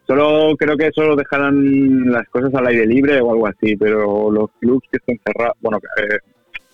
[0.07, 4.49] Solo creo que solo dejarán las cosas al aire libre o algo así, pero los
[4.59, 6.17] clubs que están cerrados, bueno, eh,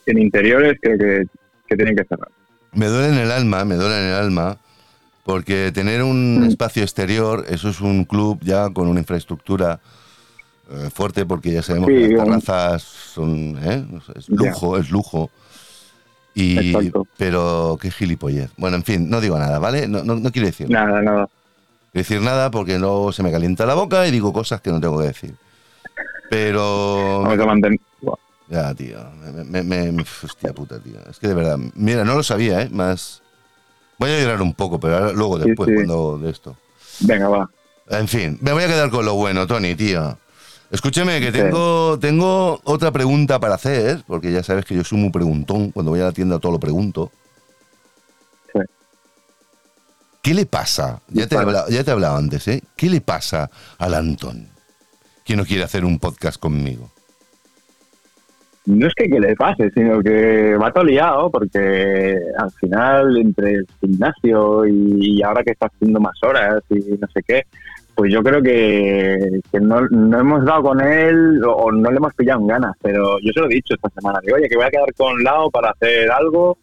[0.08, 2.30] en interiores creo que, tienen que cerrar.
[2.74, 4.58] Me duele en el alma, me duele en el alma,
[5.24, 6.44] porque tener un mm.
[6.46, 9.82] espacio exterior, eso es un club ya con una infraestructura
[10.72, 13.86] eh, fuerte, porque ya sabemos que las terrazas son, ¿eh?
[14.16, 15.30] es lujo, es lujo.
[16.40, 18.52] Y, pero qué gilipollez.
[18.58, 19.88] Bueno, en fin, no digo nada, ¿vale?
[19.88, 21.02] No, no, quiero decir nada.
[21.02, 21.30] Nada, No
[21.92, 24.80] quiero decir nada porque luego se me calienta la boca y digo cosas que no
[24.80, 25.34] tengo que decir.
[26.30, 27.24] Pero...
[28.50, 29.00] Ya, tío.
[29.50, 31.00] Me, me, hostia puta, tío.
[31.10, 31.58] Es que de verdad...
[31.74, 32.70] Mira, no lo sabía, ¿eh?
[32.70, 33.24] Más...
[33.98, 36.56] Voy a llorar un poco, pero luego después, cuando de esto.
[37.00, 37.50] Venga, va.
[37.90, 40.20] En fin, me voy a quedar con lo bueno, Tony, tío.
[40.70, 45.12] Escúcheme, que tengo, tengo otra pregunta para hacer, porque ya sabes que yo soy muy
[45.12, 45.72] preguntón.
[45.72, 47.12] Cuando voy a la tienda todo lo pregunto.
[48.52, 48.60] Sí.
[50.22, 51.02] ¿Qué le pasa?
[51.08, 52.62] Ya te, he hablado, ya te he hablado antes, ¿eh?
[52.76, 54.50] ¿Qué le pasa al Antón
[55.24, 56.92] que no quiere hacer un podcast conmigo?
[58.66, 63.52] No es que, que le pase, sino que va todo liado, porque al final, entre
[63.54, 67.44] el gimnasio y ahora que está haciendo más horas y no sé qué,
[67.98, 69.80] pues yo creo que, no,
[70.20, 73.48] hemos dado con él o no le hemos pillado en ganas, pero yo se lo
[73.48, 76.60] he dicho esta semana, digo, oye, que voy a quedar con Lao para hacer algo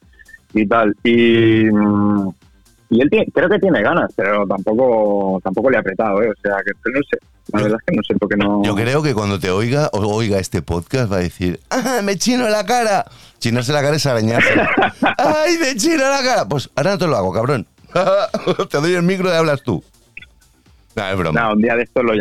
[0.53, 0.95] y tal.
[1.03, 6.31] Y, y él creo que tiene ganas, pero tampoco tampoco le ha apretado, ¿eh?
[6.31, 7.19] o sea, que no sé,
[7.53, 8.63] la verdad es que no sé por qué no...
[8.63, 12.17] Yo creo que cuando te oiga o oiga este podcast va a decir, ¡ah, me
[12.17, 13.07] chino la cara!
[13.41, 14.55] Chinarse la cara es arañarse.
[15.19, 16.49] ¡Ay, me chino la cara!
[16.49, 17.67] Pues ahora no te lo hago, cabrón.
[18.71, 19.83] te doy el micro y hablas tú.
[21.33, 22.15] No, un día de esto lo,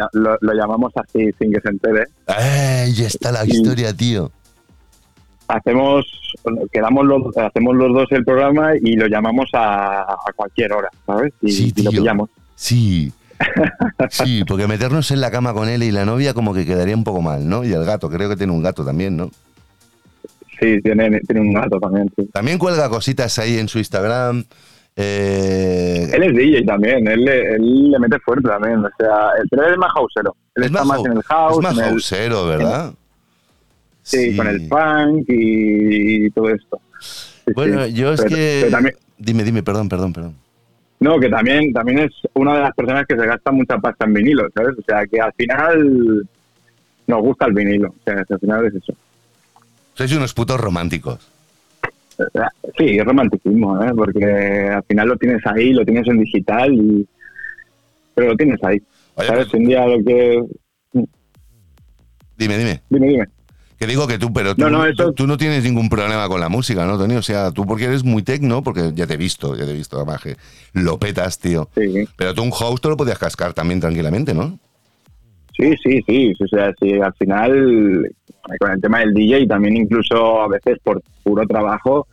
[0.54, 2.06] llamamos así sin que se entere.
[2.28, 4.32] ¡Ay, ya está la historia, tío!
[5.48, 6.06] Hacemos,
[6.72, 11.34] quedamos los, hacemos los dos el programa y lo llamamos a, cualquier hora, ¿sabes?
[11.42, 12.30] Y, sí, lo pillamos.
[12.56, 13.12] Sí.
[14.10, 17.04] Sí, porque meternos en la cama con él y la novia como que quedaría un
[17.04, 17.66] poco mal, ¿no?
[17.66, 19.32] Y el gato, creo que tiene un gato también, ¿no?
[20.60, 22.30] Sí, tiene, tiene un gato también, sí.
[22.32, 24.46] También cuelga cositas ahí en su Instagram.
[24.96, 28.86] Eh, él es DJ también, él, él, le mete fuerte también.
[28.86, 30.36] O sea, pero él es más houseero.
[30.56, 31.58] Él está más, en el house.
[31.58, 32.94] Es más houseero, ¿verdad?
[34.04, 36.80] Sí, con el funk y, todo esto.
[37.56, 38.70] bueno, yo es que.
[39.18, 40.36] dime, dime, perdón, perdón, perdón.
[41.00, 44.14] No, que también, también es una de las personas que se gasta mucha pasta en
[44.14, 44.78] vinilo, ¿sabes?
[44.78, 46.28] O sea, que al final
[47.08, 47.90] nos gusta el vinilo.
[47.90, 48.94] O sea, al final es eso.
[49.96, 51.33] Sois unos putos románticos.
[52.78, 53.92] Sí, es romanticismo, ¿eh?
[53.96, 57.08] porque al final lo tienes ahí, lo tienes en digital, y
[58.14, 58.82] pero lo tienes ahí.
[59.16, 59.48] ¿Sabes?
[59.50, 60.44] Pues- Un día lo que...
[62.38, 62.82] Dime, dime.
[62.90, 63.26] Dime, dime.
[63.78, 66.86] Que digo que tú, pero tú no, tú, no tienes ningún problema con la música,
[66.86, 67.16] ¿no, Tony?
[67.16, 69.76] O sea, tú porque eres muy tecno, porque ya te he visto, ya te he
[69.76, 70.38] visto, además que
[70.74, 71.70] lo petas, tío.
[71.76, 72.08] Sí.
[72.16, 74.58] Pero tú un host te lo podías cascar también tranquilamente, ¿no?
[75.58, 76.34] Sí, sí, sí.
[76.40, 78.12] O sea, sí, al final,
[78.60, 82.08] con el tema del DJ, también incluso a veces por puro trabajo,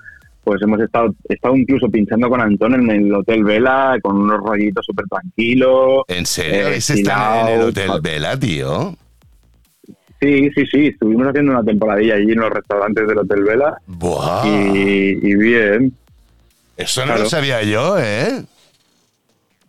[0.44, 4.84] pues hemos estado, estado incluso pinchando con Antón en el Hotel Vela, con unos rollitos
[4.84, 6.02] súper tranquilos.
[6.08, 6.68] ¿En serio?
[6.68, 8.96] Eh, ¿Ese está en el Hotel Vela, tío?
[10.20, 10.86] Sí, sí, sí.
[10.88, 13.78] Estuvimos haciendo una temporadilla allí en los restaurantes del Hotel Vela.
[13.86, 14.46] ¡Buah!
[14.46, 15.92] Y, bien.
[16.76, 18.42] Eso no lo sabía yo, ¿eh?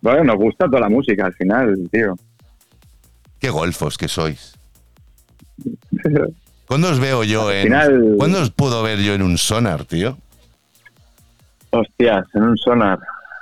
[0.00, 2.16] Bueno, nos gusta toda la música al final, tío.
[3.42, 4.54] Qué golfos que sois.
[6.66, 7.62] ¿Cuándo os veo yo Al en.
[7.64, 10.16] final- ¿Cuándo os puedo ver yo en un sonar, tío?
[11.70, 13.00] Hostias, en un sonar.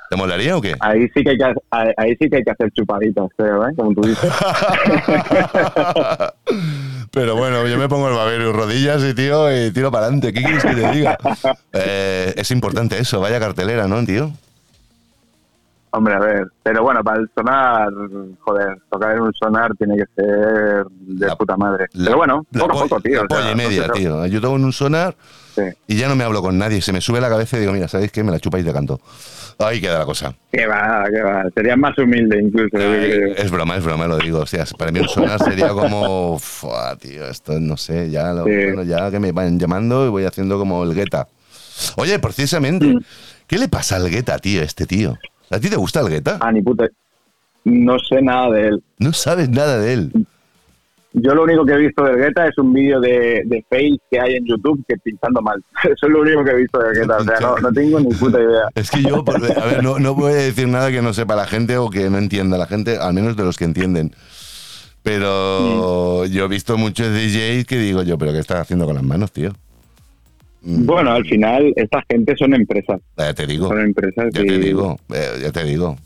[0.08, 0.74] ¿Te molaría o qué?
[0.80, 3.72] Ahí sí que hay que, ahí, sí que, hay que hacer chupaditas, creo, ¿eh?
[3.76, 4.28] Como tú dices.
[7.12, 10.32] Pero bueno, yo me pongo el babero y rodillas y tío, y tiro para adelante.
[10.32, 11.18] ¿Qué quieres que te diga?
[11.74, 14.32] Eh, es importante eso, vaya cartelera, ¿no, tío?
[15.92, 16.46] Hombre, a ver.
[16.62, 17.88] Pero bueno, para el sonar,
[18.40, 21.86] joder, tocar en un sonar tiene que ser de La- puta madre.
[21.94, 23.16] La- Pero bueno, poco a poco, tío.
[23.16, 24.24] la o sea, polla y media, tío.
[24.26, 25.16] Yo tengo en un sonar
[25.56, 25.62] Sí.
[25.88, 26.80] y ya no me hablo con nadie.
[26.80, 28.22] Se me sube la cabeza y digo, mira, ¿sabéis qué?
[28.22, 29.00] Me la chupáis de canto.
[29.58, 30.32] Ahí queda la cosa.
[30.52, 31.42] Que va, que va.
[31.54, 32.76] Sería más humilde incluso.
[32.76, 34.38] Ay, es broma, es broma, lo digo.
[34.38, 38.44] O sea, para mí un sonar sería como, "Fua, tío, esto no sé, ya, lo-
[38.44, 38.50] Sí.
[38.66, 41.26] bueno, ya que me van llamando y voy haciendo como el gueta.
[41.96, 42.94] Oye, precisamente,
[43.46, 45.18] ¿qué le pasa al gueta, tío, este tío?
[45.50, 46.38] ¿A ti te gusta el gueta?
[46.40, 46.86] Ah, ni puta.
[47.64, 48.82] No sé nada de él.
[48.98, 50.26] No sabes nada de él.
[51.12, 54.20] Yo lo único que he visto del Guetta es un vídeo de, de fails que
[54.20, 55.60] hay en YouTube que pinchando mal.
[55.82, 57.16] Eso es lo único que he visto del Guetta.
[57.16, 58.68] O sea, no, no tengo ni puta idea.
[58.76, 61.34] Es que yo, por- a ver, no, no voy a decir nada que no sepa
[61.34, 64.14] la gente o que no entienda la gente, al menos de los que entienden.
[65.02, 69.02] Pero yo he visto muchos DJs que digo yo, pero ¿qué estás haciendo con las
[69.04, 69.52] manos, tío?
[70.62, 73.00] Mm, Bueno, al final, esta gente son empresas.
[73.16, 75.96] Ya te digo, Son empresas ya y, te digo, eh, ya te digo.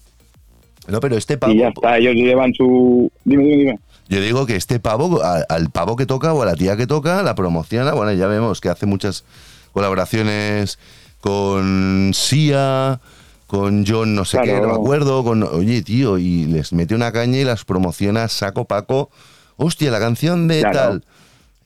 [0.87, 1.97] No, pero este pavo, y ya está.
[1.99, 3.11] Ellos llevan su.
[3.25, 3.79] Dime, dime, dime.
[4.09, 7.23] yo digo que este pavo, al pavo que toca o a la tía que toca,
[7.23, 7.93] la promociona.
[7.95, 9.25] Bueno, ya vemos que hace muchas
[9.73, 10.79] colaboraciones
[11.21, 13.01] con Sia,
[13.47, 15.25] con John no sé qué, no me acuerdo.
[15.25, 19.11] Con, oye, tío, y les mete una caña y las promociona saco paco.
[19.57, 20.79] Hostia, la canción de Claro.
[20.79, 21.05] tal.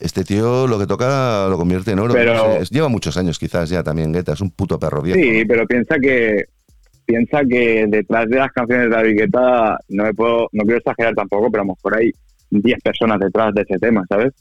[0.00, 2.14] Este tío lo que toca lo convierte en oro.
[2.14, 4.32] Pero- no sé, es- lleva muchos años quizás ya también, Guetta.
[4.32, 5.18] Es un puto perro viejo.
[5.20, 6.44] Sí, pero piensa que
[7.04, 11.14] piensa que detrás de las canciones de David Guetta no me puedo, no quiero exagerar
[11.14, 12.10] tampoco, pero a lo mejor hay
[12.50, 14.32] 10 personas detrás de ese tema, ¿sabes?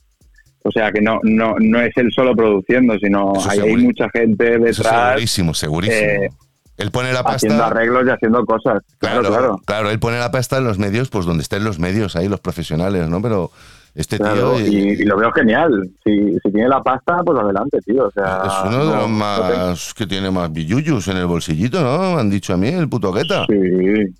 [0.64, 4.56] O sea que no no no es él solo produciendo, sino hay, hay mucha gente
[4.56, 5.98] Eso detrás segurísimo, segurísimo.
[6.24, 6.30] eh,
[6.78, 7.76] Él pone la haciendo pasta.
[7.76, 8.84] arreglos y haciendo cosas.
[9.00, 9.90] Claro, Claro, claro.
[9.90, 13.08] él pone la pasta en los medios, pues donde estén los medios, ahí los profesionales,
[13.10, 13.22] ¿no?
[13.22, 13.50] Pero
[13.98, 15.90] este Claro, tío y, y lo veo genial.
[16.04, 18.06] Si, si tiene la pasta, pues adelante, tío.
[18.06, 21.82] O sea, es uno de los no más que tiene más billuyus en el bolsillito,
[21.82, 22.16] ¿no?
[22.16, 24.14] Me han dicho a mí, el puto tengo- Sí.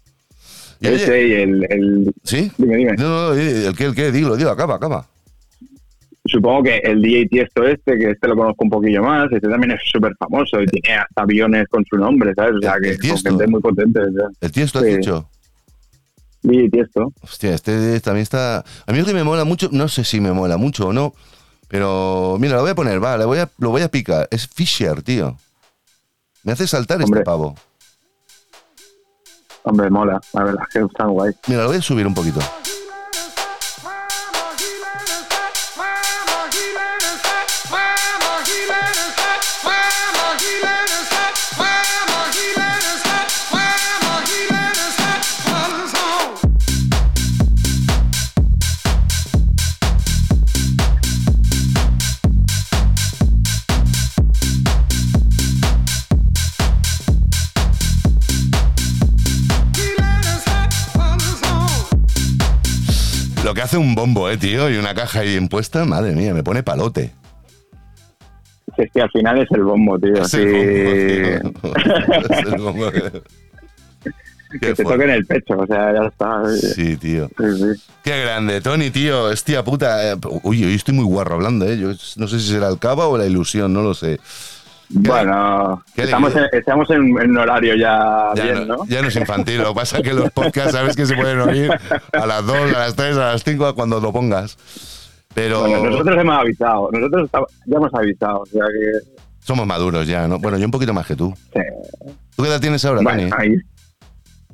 [0.80, 2.52] Y oye, y el, el- ¿Sí?
[2.58, 2.94] Dime, dime.
[2.98, 5.06] No, no, el que, el que, dilo, dilo, acaba, acaba.
[6.26, 9.72] Supongo que el DJ Tiesto este, que este lo conozco un poquillo más, este también
[9.72, 12.56] es súper famoso y tiene hasta aviones con su nombre, ¿sabes?
[12.58, 13.30] O sea, El- que el Tiesto.
[13.30, 14.02] gente muy potente.
[14.42, 14.98] El tío esto has Sí.
[14.98, 15.30] dicho.
[16.48, 17.14] DJ Tiesto.
[17.22, 18.64] Hostia, este también está.
[18.86, 21.14] A mí es que me mola mucho, no sé si me mola mucho o no,
[21.68, 24.28] pero mira, lo voy a poner, va, le voy a, lo voy a picar.
[24.32, 25.38] Es Fisher, tío.
[26.44, 27.20] Me hace saltar Hombre.
[27.20, 27.56] este pavo.
[29.64, 31.34] Hombre, mola, la verdad, que están guay.
[31.48, 32.40] Mira, lo voy a subir un poquito.
[63.58, 66.62] Que hace un bombo, eh, tío, y una caja ahí impuesta, madre mía, me pone
[66.62, 67.12] palote.
[68.78, 70.14] Es que al final es el bombo, tío.
[70.22, 70.38] Es sí.
[70.38, 71.74] el bombo, tío.
[72.30, 72.92] Es el bombo.
[72.92, 73.22] que
[74.62, 76.44] Qué te en el pecho, o sea, ya está.
[76.56, 77.30] Sí, Sí, tío.
[77.36, 77.82] sí.
[78.04, 79.24] Qué grande, Tony, tío.
[79.24, 80.12] Hostia puta.
[80.12, 81.80] eh, Uy, hoy estoy muy guarro hablando, ¿eh?
[81.80, 84.20] Yo no sé si será el cava o la ilusión, no lo sé.
[84.90, 88.86] Bueno, estamos, en, estamos en, horario ya, Ya bien, no, ¿no?
[88.86, 89.58] ya no es infantil.
[89.62, 91.70] Lo que pasa es que los podcasts sabes que se pueden oír
[92.14, 94.58] a las 2, a las 3, a las 5, cuando lo pongas.
[95.34, 97.30] Pero Bueno, nosotros hemos avisado, nosotros
[97.66, 99.22] ya hemos avisado, o sea que...
[99.40, 100.40] somos maduros ya, ¿no?
[100.40, 101.34] Bueno, yo un poquito más que tú.
[101.54, 101.60] sí.
[102.36, 103.32] ¿Tú qué edad tienes ahora, Bueno, Tony?
[103.38, 103.56] ahí.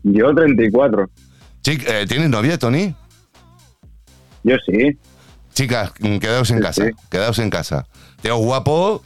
[0.04, 1.06] Yo 34,
[1.62, 2.93] Chic, eh, ¿Tienes novia, Tony?
[4.43, 4.98] yo sí.
[5.54, 6.91] Chicas, mm, quedaos en Sí, casa, sí.
[7.10, 7.86] quedaos en casa.
[8.22, 9.04] Tío guapo,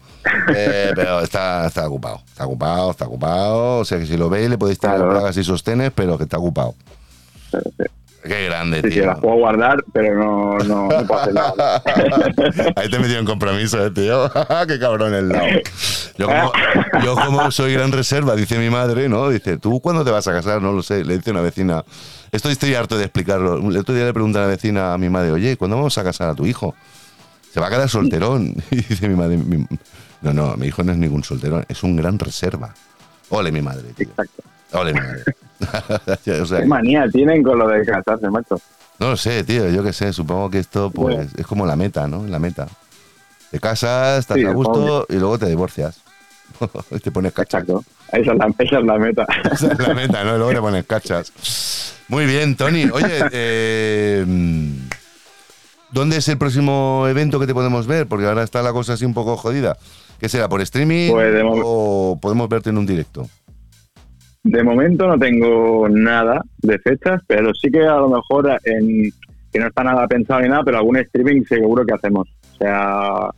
[0.55, 2.21] eh, pero está, está ocupado.
[2.27, 3.77] Está ocupado, está ocupado.
[3.79, 5.11] O sea que si lo veis le podéis tirar Claro.
[5.11, 6.75] plagas y sostenes, pero que está ocupado.
[7.51, 7.83] Sí, sí.
[8.23, 9.05] Qué grande, Sí, sí, tío.
[9.05, 11.81] la puedo guardar, pero no, no, no puedo hacer nada.
[12.75, 14.29] Ahí te metí en compromiso, eh, tío.
[14.67, 15.45] Qué cabrón el lado.
[16.17, 16.51] Yo como,
[17.05, 19.29] yo como soy gran reserva, dice mi madre, ¿no?
[19.29, 20.61] Dice, ¿tú cuándo te vas a casar?
[20.61, 21.05] No lo sé.
[21.05, 21.85] Le dice una vecina.
[22.33, 23.59] Esto estoy harto de explicarlo.
[23.69, 26.03] El otro día le pregunta a la vecina a mi madre, oye, ¿cuándo vamos a
[26.03, 26.75] casar a tu hijo?
[27.53, 28.55] Se va a quedar solterón.
[28.71, 29.65] Y dice mi madre, "Mi-
[30.21, 32.73] no, no, mi hijo no es ningún solterón, es un gran reserva.
[33.29, 34.07] Ole mi madre, tío.
[34.07, 34.43] Exacto.
[34.73, 35.23] Ole mi madre.
[36.41, 38.59] O sea, Qué manía tienen con lo de casarse, macho.
[38.99, 42.07] no lo sé, tío, yo qué sé, supongo que esto pues es como la meta,
[42.07, 42.25] ¿no?
[42.27, 42.67] La meta.
[43.49, 46.01] Te casas, estás Sí, a gusto y luego te divorcias.
[47.03, 47.61] te pones cachas.
[47.63, 47.83] Exacto.
[48.11, 49.25] Esa es la, esa es la meta.
[49.51, 50.35] Esa es la meta, ¿no?
[50.35, 51.31] Y luego te pones cachas.
[52.07, 52.89] Muy bien, Tony.
[52.91, 54.25] Oye, eh,
[55.91, 58.07] ¿dónde es el próximo evento que te podemos ver?
[58.07, 59.77] Porque ahora está la cosa así un poco jodida.
[60.19, 60.49] ¿Qué será?
[60.49, 63.27] ¿Por streaming Pues o podemos verte en un directo?
[64.43, 69.11] De momento no tengo nada de fechas, pero sí que a lo mejor en
[69.51, 72.27] que no está nada pensado ni nada, pero algún streaming seguro que hacemos.
[72.53, 73.29] O sea,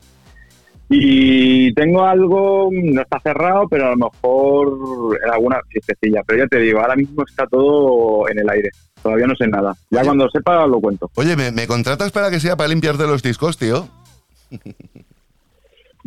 [0.89, 6.21] y tengo algo, no está cerrado, pero a lo mejor en alguna fiestecilla.
[6.25, 8.69] Pero ya te digo, ahora mismo está todo en el aire.
[9.01, 9.75] Todavía no sé nada.
[9.91, 10.07] Ya Oye.
[10.07, 11.09] cuando sepa lo cuento.
[11.15, 13.87] Oye, ¿me, me contratas para que sea para limpiarte los discos, tío?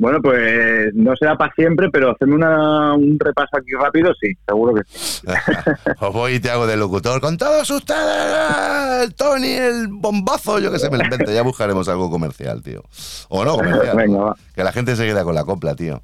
[0.03, 4.75] Bueno, pues no será para siempre, pero hacerme una, un repaso aquí rápido, sí, seguro
[4.75, 5.25] que sí.
[6.01, 7.21] Os voy y te hago de locutor.
[7.21, 11.31] Con todos ustedes, el Tony, el bombazo, yo que sé, me lo invento.
[11.31, 12.83] Ya buscaremos algo comercial, tío.
[13.29, 13.97] O no comercial.
[13.97, 14.37] Venga, va.
[14.53, 16.03] Que la gente se queda con la copla, tío.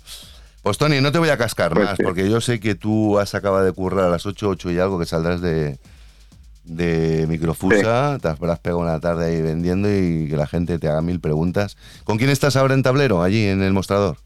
[0.62, 2.04] Pues Tony, no te voy a cascar Pues más, sí.
[2.04, 5.00] porque yo sé que tú has acabado de currar a las 8, 8 y algo,
[5.00, 5.76] que saldrás de,
[6.68, 11.02] de Microfusa, te habrás pegado una tarde ahí vendiendo y que la gente te haga
[11.02, 11.76] mil preguntas.
[12.04, 14.16] ¿Con quién estás ahora en tablero, allí en el mostrador?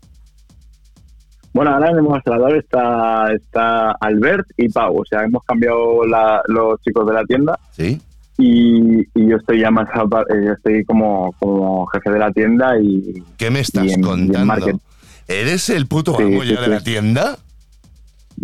[1.55, 5.01] Bueno, ahora en el mostrador está, está Albert y Pau.
[5.01, 8.01] O sea, hemos cambiado la- los chicos de la tienda ¿Sí?
[8.39, 12.79] y, y yo estoy ya más eh, yo estoy como, como jefe de la tienda
[12.81, 14.81] y ¿Qué me estás Y en- y en contando?
[15.29, 16.71] ¿Eres el puto Sí, amo sí, ya de sí.
[16.71, 17.39] la tienda?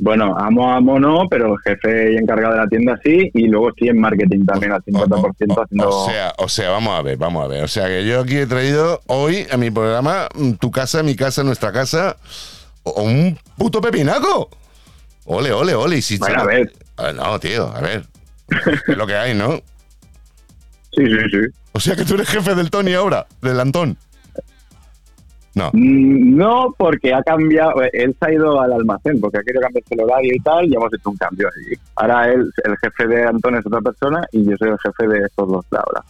[0.01, 3.89] Bueno, amo amo no, pero jefe y encargado de la tienda sí y luego estoy
[3.89, 5.89] en marketing también al 50% haciendo...
[5.89, 7.65] O sea, o sea, vamos a ver, vamos a ver.
[7.65, 11.17] O sea, que yo aquí he traído hoy a mi programa mm, tu casa, mi
[11.17, 12.17] casa, nuestra casa,
[12.85, 14.49] o o un puto pepinaco.
[15.25, 15.97] Ole, ole, ole.
[15.99, 16.73] Y si Bueno, a ver.
[16.97, 18.05] Ah, No, tío, a ver.
[18.87, 19.61] Es lo que hay, ¿no?
[20.91, 21.39] Sí, sí, sí.
[21.73, 23.99] O sea que tú eres jefe del Tony ahora, del Antón.
[25.59, 25.71] No.
[25.73, 29.61] Mm, No, porque ha cambiado, eh, él se ha ido al almacén, porque ha querido
[29.63, 31.77] cambiarse el horario y tal, y hemos hecho un cambio allí.
[31.97, 35.27] Ahora él, el jefe de Antón es otra persona y yo soy el jefe de
[35.27, 36.05] estos dos de ahora.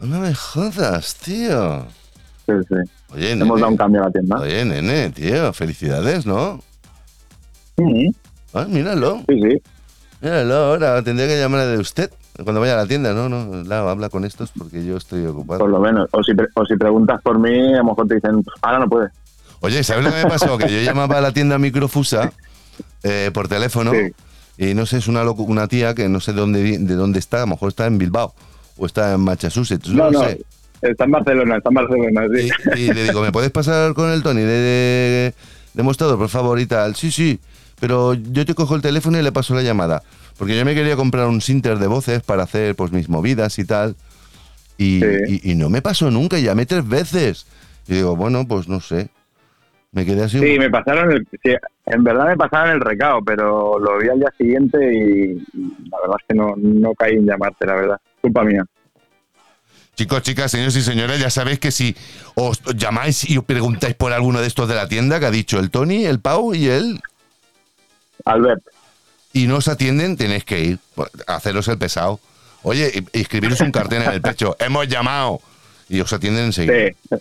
[0.00, 1.86] No me jodas, tío.
[2.46, 2.74] Sí, sí.
[3.14, 3.60] Oye, Hemos nene.
[3.60, 4.38] dado un cambio a la tienda.
[4.40, 6.60] Oye, nene, tío, felicidades, ¿no?
[7.76, 8.10] Mm,
[8.54, 9.18] Ah, míralo.
[9.28, 9.62] Sí, sí.
[10.22, 12.10] Míralo, ahora tendría que llamar de usted
[12.42, 13.28] cuando vaya a la tienda, ¿no?
[13.28, 15.60] No, habla con estos porque yo estoy ocupado.
[15.60, 16.08] Por lo menos.
[16.12, 18.88] O si, pre- o si preguntas por mí, a lo mejor te dicen, ahora no
[18.88, 19.10] puedes.
[19.60, 20.58] Oye, ¿sabes lo que me pasó?
[20.58, 22.32] Que yo llamaba a la tienda Microfusa
[23.02, 24.12] eh, por teléfono Sí.
[24.70, 27.38] y no sé, es una, una tía que no sé de dónde, de dónde está,
[27.38, 28.34] a lo mejor está en Bilbao
[28.76, 30.24] o está en Massachusetts, no, No, lo no.
[30.28, 30.42] sé.
[30.82, 32.50] Está en Barcelona, está en Barcelona, sí.
[32.76, 35.34] Y, y le digo, ¿me puedes pasar con el Tony de, de,
[35.72, 36.94] de mostrador, por favor, y tal?
[36.94, 37.40] Sí, sí,
[37.80, 40.02] pero yo te cojo el teléfono y le paso la llamada.
[40.38, 43.64] Porque yo me quería comprar un sinter de voces para hacer pues mis movidas y
[43.64, 43.96] tal.
[44.78, 45.40] Y, Sí.
[45.42, 47.46] y- y no me pasó nunca, llamé tres veces.
[47.88, 49.08] Y digo, bueno, pues no sé.
[49.92, 50.38] Me quedé así.
[50.38, 51.26] Sí, me pasaron el.
[51.42, 51.54] sí,
[51.86, 55.98] en verdad me pasaron el recado, pero lo vi al día siguiente y, y la
[56.02, 58.00] verdad es que no, no caí en llamarte, la verdad.
[58.20, 58.62] Culpa mía.
[59.94, 61.96] Chicos, chicas, señores y señores, ya sabéis que si
[62.34, 65.58] os llamáis y os preguntáis por alguno de estos de la tienda que ha dicho
[65.58, 67.00] el Tony, el Pau y él,
[68.26, 68.62] Albert.
[69.42, 70.78] Y no os atienden, tenéis que ir,
[71.26, 72.18] a haceros el pesado.
[72.62, 75.40] Oye, escribiros un cartel en el pecho, hemos llamado,
[75.88, 76.74] y os atienden enseguida.
[77.08, 77.16] Sí,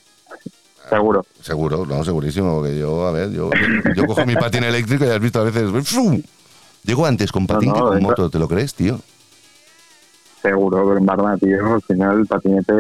[0.90, 1.26] seguro.
[1.42, 3.50] Seguro, no, segurísimo, porque yo, a ver, yo,
[3.96, 6.22] yo cojo mi patín eléctrico y has visto a veces, ¡fum!
[6.84, 9.00] Llego antes con patín No, no, que con eso- moto, ¿te lo crees, tío?
[10.42, 12.74] Seguro, pero en Barna, tío, al final el patinete.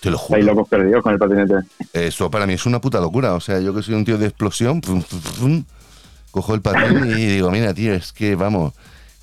[0.00, 0.42] Te lo Hay juro.
[0.42, 1.54] locos perdidos con el patinete.
[1.92, 3.34] Esto para mí es una puta locura.
[3.34, 5.02] O sea, yo que soy un tío de explosión, pum,
[6.30, 8.72] cojo el patín y digo, mira, tío, es que vamos,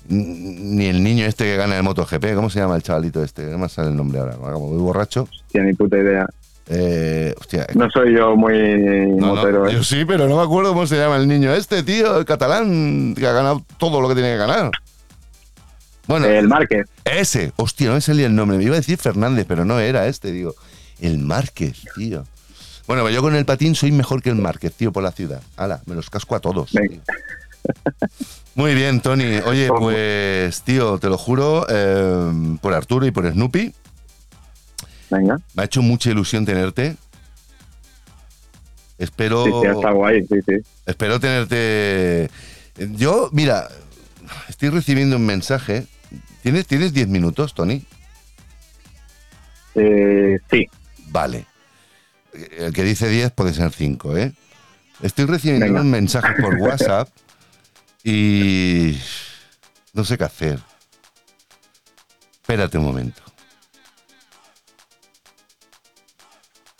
[0.08, 3.44] ni el niño este que gana el MotoGP, ¿cómo se llama el chavalito este?
[3.46, 5.28] No me sale el nombre ahora, como muy borracho.
[5.50, 6.26] Tiene ni puta idea.
[6.66, 8.58] Eh, hostia, No soy yo muy
[9.18, 9.74] no, no, motero, ¿eh?
[9.74, 13.14] yo sí, pero no me acuerdo cómo se llama el niño este, tío, el catalán,
[13.14, 14.70] que ha ganado todo lo que tiene que ganar.
[16.06, 16.86] Bueno, El Márquez.
[17.04, 18.58] ese, hostia, no me salía el nombre.
[18.58, 20.54] Me iba a decir Fernández, pero no era este, digo.
[21.00, 22.24] El Márquez, tío.
[22.86, 25.42] Bueno, yo con el patín soy mejor que el Márquez, tío, por la ciudad.
[25.56, 26.70] Hala, me los casco a todos.
[28.54, 29.38] Muy bien, Tony.
[29.46, 33.72] Oye, pues, tío, te lo juro, eh, por Arturo y por Snoopy,
[35.10, 35.38] Venga.
[35.54, 36.96] me ha hecho mucha ilusión tenerte.
[38.98, 40.54] Espero, Sí, sí, está guay, sí, sí.
[40.86, 42.30] espero tenerte.
[42.92, 43.68] Yo, mira,
[44.48, 45.86] estoy recibiendo un mensaje.
[46.42, 47.82] ¿Tienes, ¿tienes 10 minutos, Tony?
[49.74, 50.68] Eh, sí,
[51.08, 51.46] Vale.
[52.58, 54.34] El que dice 10 puede ser 5, ¿eh?
[55.02, 55.80] Estoy recibiendo Venga.
[55.80, 57.08] un mensaje por WhatsApp
[58.02, 58.98] y
[59.92, 60.60] no sé qué hacer.
[62.40, 63.22] espérate un momento.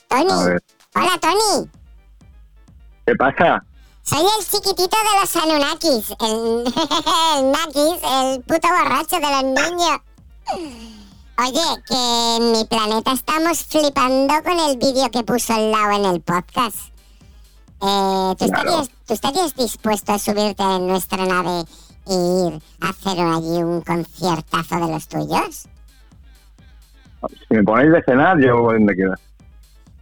[0.08, 0.58] Tony.
[0.94, 1.68] Hola, Tony.
[3.06, 3.64] ¿Qué pasa?
[4.02, 6.10] Soy el chiquitito de los Anunnakis.
[6.20, 6.64] El,
[7.38, 10.00] el Nakis, el puto borracho de los niños.
[11.36, 16.04] Oye, que en mi planeta estamos flipando con el vídeo que puso el Lau en
[16.14, 16.76] el podcast.
[17.82, 18.70] Eh, ¿tú, Claro.
[18.70, 21.64] estarías, ¿Tú estarías dispuesto a subirte en nuestra nave
[22.06, 25.66] e ir a hacer allí un conciertazo de los tuyos?
[27.48, 29.14] Si me ponéis de cenar, yo voy donde quiera.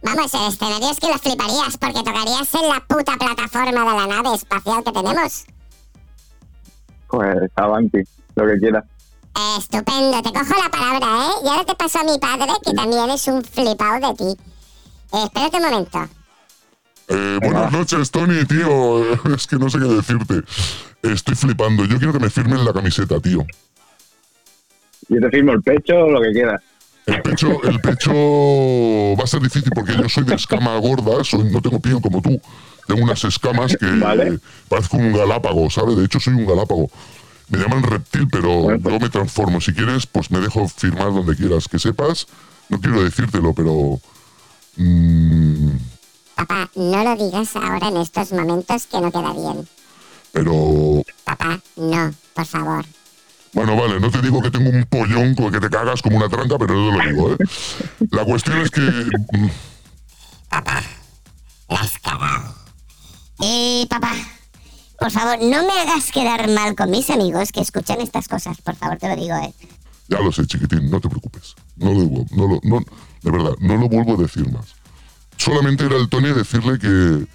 [0.03, 4.07] Vamos, el escenario es que lo fliparías porque tocarías en la puta plataforma de la
[4.07, 5.45] nave espacial que tenemos.
[7.07, 7.99] Pues avanti,
[8.35, 8.85] lo que quiera.
[9.57, 11.31] Estupendo, te cojo la palabra, ¿eh?
[11.43, 14.41] Y ahora te paso a mi padre, que también es un flipado de ti.
[15.13, 16.09] Eh, espérate un momento.
[17.09, 19.13] Eh, buenas noches, Tony, tío.
[19.35, 20.41] Es que no sé qué decirte.
[21.01, 21.85] Estoy flipando.
[21.85, 23.45] Yo quiero que me firmen la camiseta, tío.
[25.09, 26.61] Yo te firmo el pecho, lo que quieras.
[27.05, 31.43] El pecho, el pecho va a ser difícil porque yo soy de escama gorda, soy,
[31.51, 32.39] no tengo piel como tú.
[32.87, 34.39] Tengo unas escamas que Vale.
[34.69, 35.97] parezco un galápago, ¿sabes?
[35.97, 36.89] De hecho, soy un galápago.
[37.49, 39.59] Me llaman reptil, pero pues- yo me transformo.
[39.61, 41.67] Si quieres, pues me dejo firmar donde quieras.
[41.67, 42.27] Que sepas,
[42.69, 43.99] no quiero decírtelo, pero.
[44.77, 45.69] mm,
[46.35, 49.67] Papá, no lo digas ahora en estos momentos que no queda bien.
[50.31, 51.03] pero.
[51.25, 52.85] Papá, no, por favor.
[53.53, 56.17] Bueno, vale, no te digo que tengo un pollón con el que te cagas como
[56.17, 57.37] una tranca, pero yo te lo digo, ¿eh?
[58.09, 58.81] La cuestión es que.
[58.81, 59.47] mm,
[60.49, 62.55] La has cagado.
[63.41, 64.11] Eh, papá,
[65.03, 68.61] por favor, no me hagas quedar mal con mis amigos que escuchan estas cosas.
[68.61, 69.53] Por favor, te lo digo, ¿eh?
[70.07, 71.55] Ya lo sé, chiquitín, no te preocupes.
[71.75, 72.79] No lo, no lo,
[73.21, 74.75] de verdad, no lo vuelvo a decir más.
[75.35, 77.27] Solamente era el Tony decirle que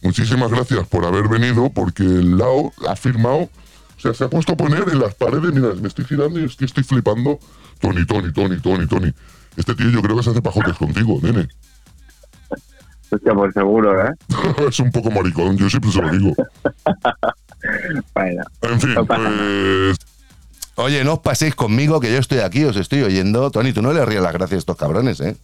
[0.00, 3.50] muchísimas gracias por haber venido, porque el Lao ha firmado,
[3.98, 6.44] o sea, se ha puesto a poner en las paredes, mira, me estoy girando y
[6.44, 7.38] es que estoy flipando.
[7.80, 9.12] Tony, Tony, Tony, Tony, Tony.
[9.58, 11.48] Este tío yo creo que se hace pajotes contigo, nene.
[13.14, 14.12] Hostia, pues seguro, ¿eh?
[14.68, 16.32] es un poco maricón, yo siempre se lo digo.
[18.14, 19.96] Bueno, En fin, No pues
[20.74, 23.50] Oye, no os paséis conmigo, que yo estoy aquí, os estoy oyendo.
[23.50, 25.34] Tony, tú no le ríes las gracias a estos cabrones, ¿eh?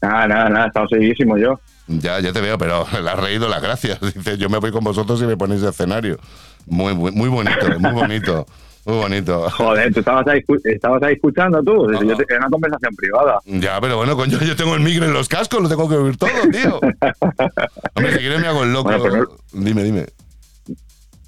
[0.00, 1.60] nada, nada, nada, he estado seguidísimo yo.
[1.88, 4.00] Ya, ya te veo, pero le has reído las gracias.
[4.00, 6.18] Dice, yo me voy con vosotros y me ponéis de escenario.
[6.66, 8.46] Muy, muy bonito, muy bonito.
[8.84, 9.50] Muy bonito.
[9.50, 11.86] Joder, tú estabas ahí, estabas ahí escuchando tú.
[11.88, 12.12] No, no.
[12.28, 13.38] Era una conversación privada.
[13.44, 16.16] Ya, pero bueno, coño, yo tengo el micro en los cascos, lo tengo que oír
[16.16, 16.80] todo, tío.
[17.94, 18.84] Hombre, si quieres me hago el loco.
[18.90, 20.06] Bueno, pero- Dime, dime.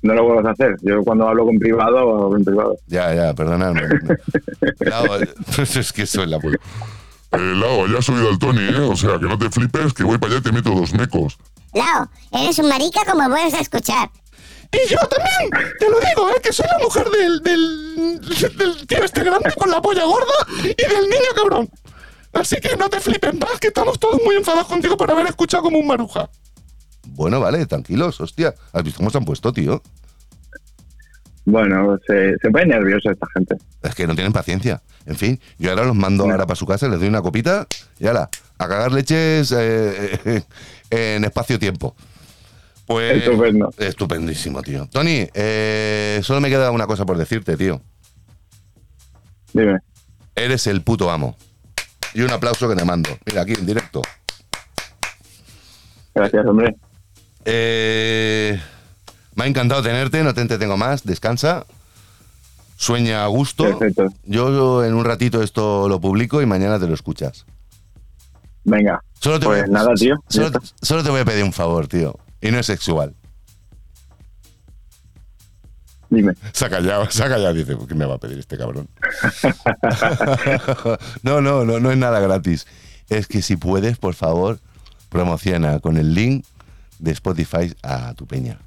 [0.02, 0.76] No lo vuelvas a hacer.
[0.80, 2.76] Yo cuando hablo con privado, hablo en privado.
[2.86, 3.82] Ya, ya, perdonadme.
[4.78, 5.16] Claro,
[5.58, 6.56] es que soy la puta.
[7.32, 8.78] eh, Lao, ya ha subido el Tony, ¿eh?
[8.80, 11.36] O sea, que no te flipes, que voy para allá y te meto dos mecos.
[11.74, 14.08] Lao, eres un marica como puedes escuchar.
[14.72, 16.40] Y yo también, te lo digo, ¿eh?
[16.42, 18.20] que soy la mujer del, del,
[18.56, 21.68] del tío este grande con la polla gorda y del niño cabrón.
[22.32, 25.64] Así que no te flipes más, que estamos todos muy enfadados contigo por haber escuchado
[25.64, 26.30] como un maruja.
[27.08, 28.54] Bueno, vale, tranquilos, hostia.
[28.72, 29.82] ¿Has visto cómo se han puesto, tío?
[31.44, 33.56] Bueno, se, se pone nerviosa esta gente.
[33.82, 34.82] Es que no tienen paciencia.
[35.06, 37.66] En fin, yo ahora los mando ahora para su casa, les doy una copita
[37.98, 40.42] y ahora, a cagar leches eh, eh,
[40.90, 41.96] en espacio-tiempo.
[42.90, 43.18] Pues.
[43.18, 43.70] Estupendo.
[43.78, 44.88] Estupendísimo, tío.
[44.90, 47.80] Tony, eh, solo me queda una cosa por decirte, tío.
[49.52, 49.78] Dime.
[50.34, 51.36] Eres el puto amo.
[52.14, 53.10] Y un aplauso que te mando.
[53.26, 54.02] Mira, aquí en directo.
[56.16, 56.74] Gracias, hombre.
[57.44, 58.60] Eh,
[59.36, 61.04] me ha encantado tenerte, no te entretengo más.
[61.04, 61.66] Descansa.
[62.74, 63.78] Sueña a gusto.
[63.78, 64.08] Perfecto.
[64.24, 67.46] Yo en un ratito esto lo publico y mañana te lo escuchas.
[68.64, 69.00] Venga.
[69.20, 70.16] Solo te, Pues voy, nada, tío.
[70.26, 72.18] Solo te voy a pedir un favor, tío.
[72.40, 73.14] Y no es sexual.
[76.10, 76.34] Dime.
[76.58, 77.54] Callado, se ha callado.
[77.54, 78.88] Dice, ¿qué me va a pedir este cabrón?
[81.22, 82.66] no, no, no, no es nada gratis.
[83.08, 84.58] Es que si puedes, por favor,
[85.08, 86.44] promociona con el link
[86.98, 88.58] de Spotify a tu peña.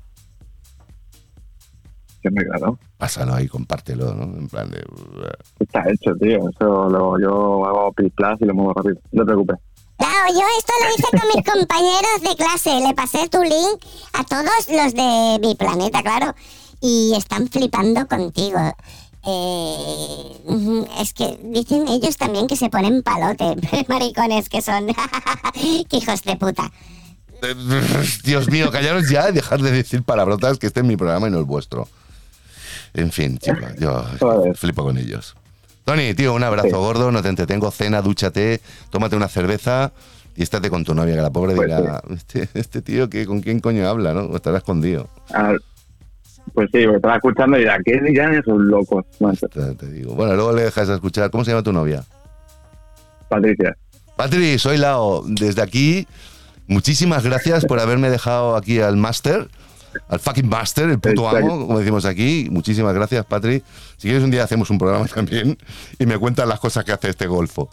[2.21, 2.79] Que me claro.
[2.97, 4.23] Pásalo ahí, compártelo, ¿no?
[4.37, 4.81] En plan de...
[5.59, 6.49] Está hecho, tío.
[6.49, 8.95] Eso lo, yo hago plus y lo muevo rápido.
[9.11, 9.57] No te preocupes.
[10.03, 12.81] Lao, yo esto lo hice con mis compañeros de clase.
[12.85, 13.81] Le pasé tu link
[14.11, 16.35] a todos los de mi planeta, claro.
[16.81, 18.59] Y están flipando contigo.
[19.25, 23.55] Eh, es que dicen ellos también que se ponen palote.
[23.87, 24.87] Maricones que son.
[25.89, 26.69] que hijos de puta.
[28.25, 31.31] Dios mío, callaros ya y dejar de decir palabrotas que este es mi programa y
[31.31, 31.87] no el vuestro.
[32.93, 34.03] En fin, chicos, yo
[34.55, 35.35] flipo con ellos.
[35.85, 36.75] Tony, tío, un abrazo Sí.
[36.75, 39.91] gordo, no te entretengo, cena, dúchate, tómate una cerveza
[40.35, 43.41] y estate con tu novia, que la pobre Pues dirá, este, este tío, que ¿con
[43.41, 44.21] quién coño habla, no?
[44.21, 45.09] O estará escondido.
[45.33, 45.53] Ah,
[46.53, 49.05] Pues sí, me estaba escuchando y dirá, ¿qué dirán esos locos?
[49.19, 49.47] macho?
[49.49, 50.13] Te, te digo.
[50.15, 51.29] Bueno, luego le dejas de escuchar.
[51.31, 52.03] ¿Cómo se llama tu novia?
[53.29, 53.75] Patricia.
[54.15, 55.23] Patri, soy Lao.
[55.25, 56.07] Desde aquí,
[56.67, 59.47] muchísimas gracias por haberme dejado aquí al máster.
[60.07, 61.53] Al fucking master, el puto Exacto.
[61.53, 62.47] amo, como decimos aquí.
[62.51, 63.63] Muchísimas gracias, Patri.
[63.97, 65.57] Si quieres, un día hacemos un programa también
[65.99, 67.69] y me cuentas las cosas que hace este golfo.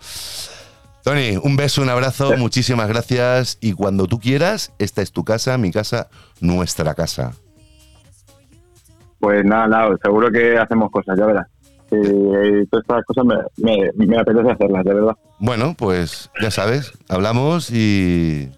[1.03, 3.59] Tony, un beso, un abrazo, muchísimas gracias.
[3.61, 6.09] Y cuando tú quieras, esta es tu casa, mi casa,
[6.41, 7.33] nuestra casa.
[9.19, 11.47] Pues nada, nada, seguro que hacemos cosas, ya verás.
[11.91, 15.17] Y todas estas cosas me, me, me apetece hacerlas, de verdad.
[15.39, 18.51] Bueno, pues ya sabes, hablamos y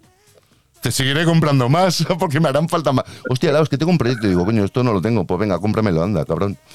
[0.83, 3.05] te seguiré comprando más porque me harán falta más.
[3.29, 5.25] Hostia, Lau, es que tengo un proyecto y digo, coño, esto no lo tengo.
[5.25, 6.57] Pues venga, cómpramelo, anda, cabrón.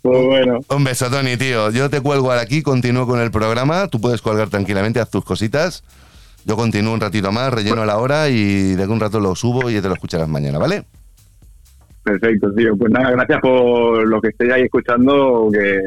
[0.00, 1.70] Pues bueno, Un beso, Tony, tío.
[1.70, 3.86] Yo te cuelgo ahora aquí, continúo con el programa.
[3.86, 5.84] Tú puedes colgar tranquilamente, haz tus cositas.
[6.46, 9.68] Yo continúo un ratito más, relleno la hora y de aquí un rato lo subo
[9.68, 10.86] y ya te lo escucharás mañana, ¿vale?
[12.02, 12.74] perfecto, tío.
[12.78, 15.80] Pues nada, gracias por lo que estéis ahí escuchando, que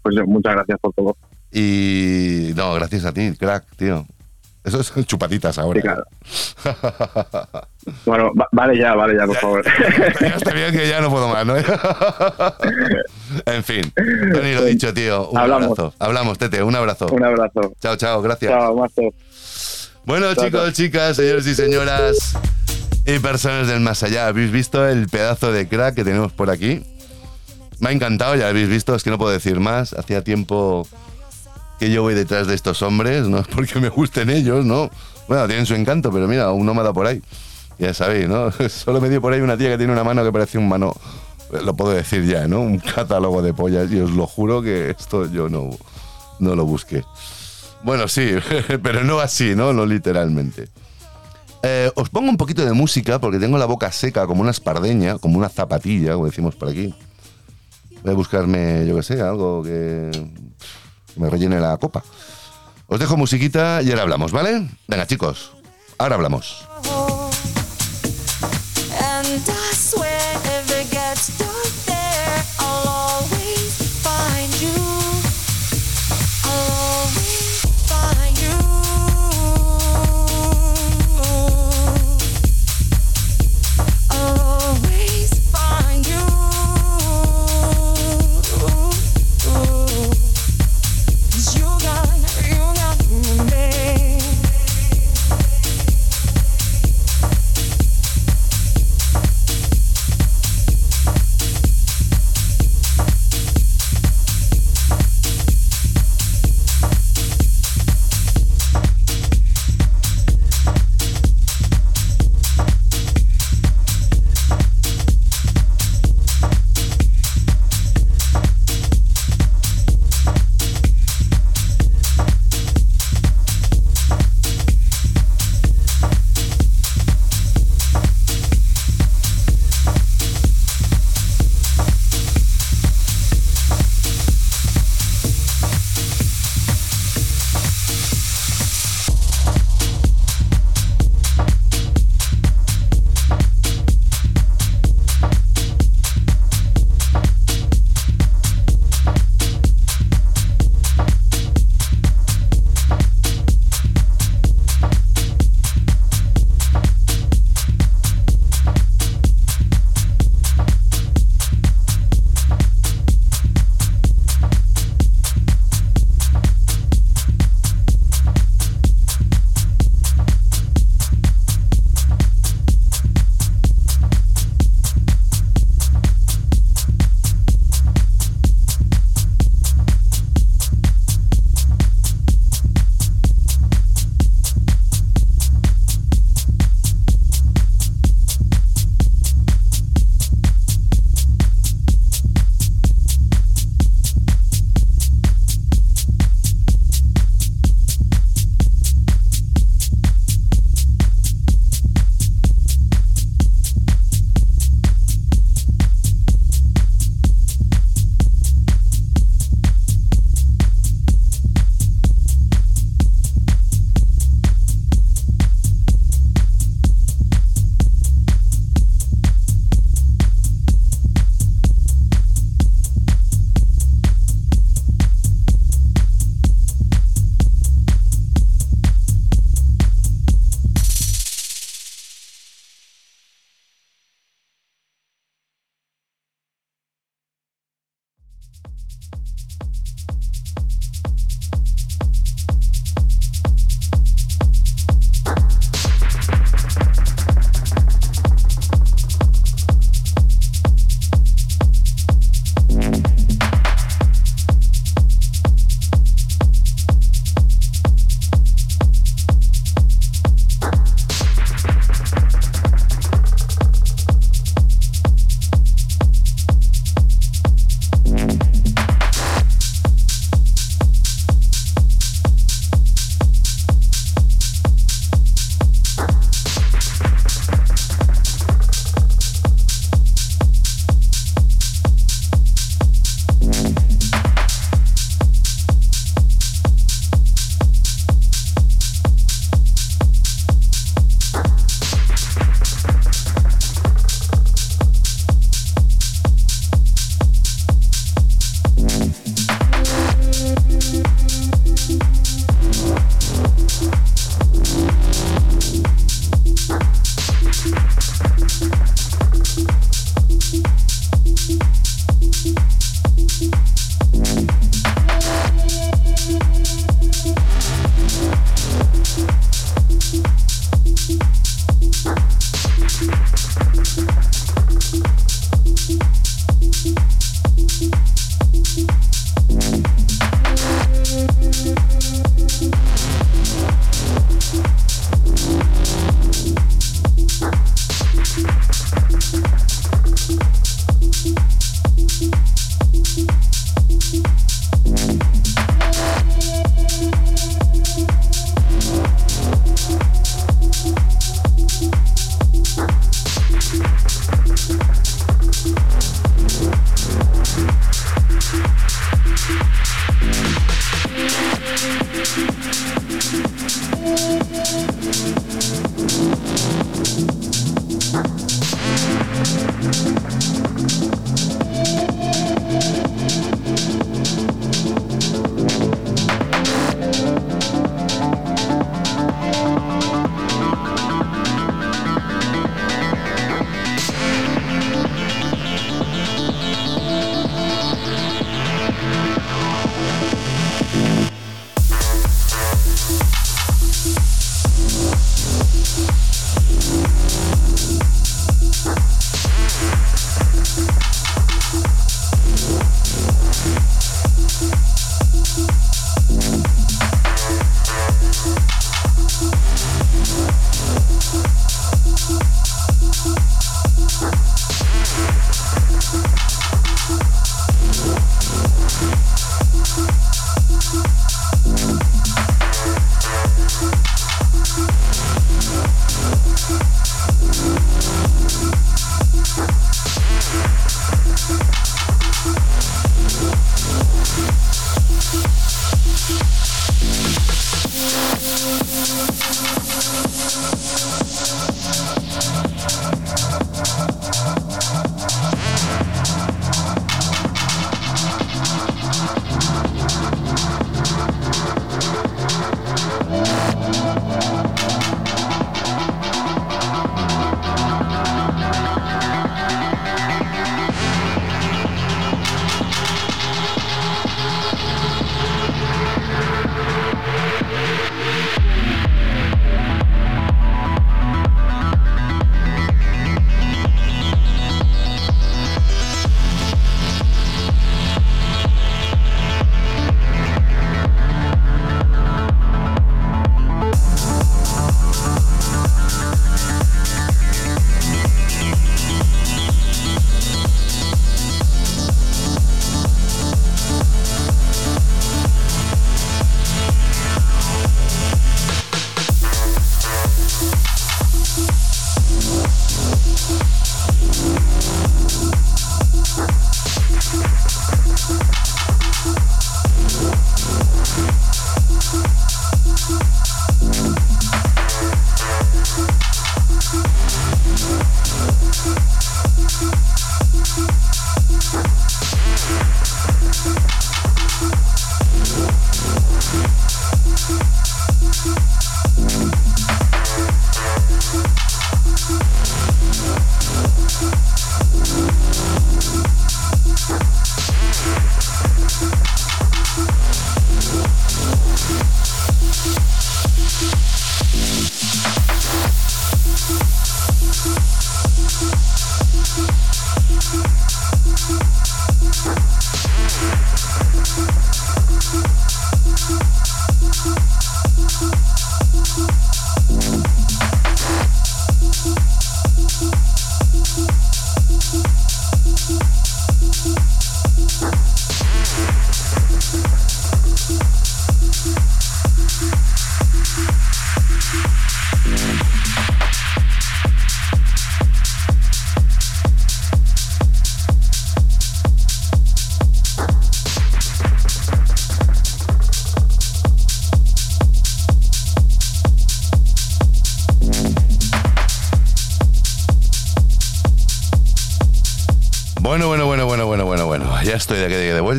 [0.00, 1.16] pues muchas gracias por todo.
[1.50, 4.06] Y no, gracias a ti, crack, tío.
[4.68, 5.80] Eso son chupatitas ahora.
[5.80, 6.04] Sí, claro.
[8.04, 9.64] Bueno, va- vale ya, vale ya, por favor.
[10.20, 11.56] ya está bien que ya no puedo más, ¿no?
[13.46, 13.92] en fin,
[14.32, 15.28] Tony, lo dicho, tío.
[15.30, 15.64] Un Hablamos.
[15.78, 15.94] abrazo.
[15.98, 17.06] Hablamos, Tete, un abrazo.
[17.06, 17.72] Un abrazo.
[17.80, 18.52] Chao, chao, gracias.
[18.52, 19.10] Chao, Master.
[20.04, 20.70] Bueno, Chao, chicos, chao.
[20.72, 22.36] chicas, señores y señoras
[23.06, 26.82] y personas del más allá, ¿habéis visto el pedazo de crack que tenemos por aquí?
[27.80, 29.92] Me ha encantado, ya habéis visto, es que no puedo decir más.
[29.94, 30.86] Hacía tiempo
[31.78, 34.90] que yo voy detrás de estos hombres, no es porque me gusten ellos, ¿no?
[35.28, 37.22] Bueno, tienen su encanto, pero mira, un nómada por ahí.
[37.78, 38.50] Ya sabéis, ¿no?
[38.68, 40.94] Solo me dio por ahí una tía que tiene una mano que parece un mano,
[41.64, 42.60] lo puedo decir ya, ¿no?
[42.60, 45.70] Un catálogo de pollas y os lo juro que esto yo no,
[46.40, 47.04] no lo busqué.
[47.84, 48.32] Bueno, sí,
[48.82, 49.72] pero no así, ¿no?
[49.72, 50.68] No literalmente.
[51.62, 55.18] Eh, os pongo un poquito de música porque tengo la boca seca como una espardeña,
[55.18, 56.94] como una zapatilla, como decimos por aquí.
[58.02, 60.10] Voy a buscarme, yo qué sé, algo que
[61.18, 62.02] me rellene la copa.
[62.86, 64.68] Os dejo musiquita y ahora hablamos, ¿vale?
[64.86, 65.52] Venga, chicos,
[65.98, 66.66] ahora hablamos.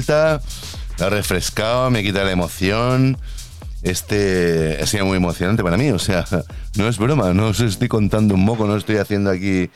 [0.10, 3.18] Ha refrescado, me quita la emoción.
[3.82, 5.92] Este ha sido muy emocionante para mí.
[5.92, 6.26] O sea,
[6.76, 9.70] no es broma, no os estoy contando un moco, no estoy haciendo aquí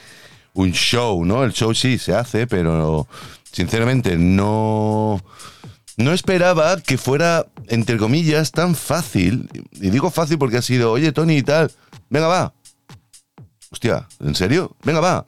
[0.53, 1.43] un show, ¿no?
[1.43, 3.07] El show sí se hace, pero
[3.51, 5.21] sinceramente no.
[5.95, 9.49] No esperaba que fuera, entre comillas, tan fácil.
[9.73, 11.71] Y digo fácil porque ha sido, oye, Tony y tal,
[12.09, 12.53] venga, va.
[13.69, 14.75] Hostia, ¿en serio?
[14.83, 15.25] Venga, va.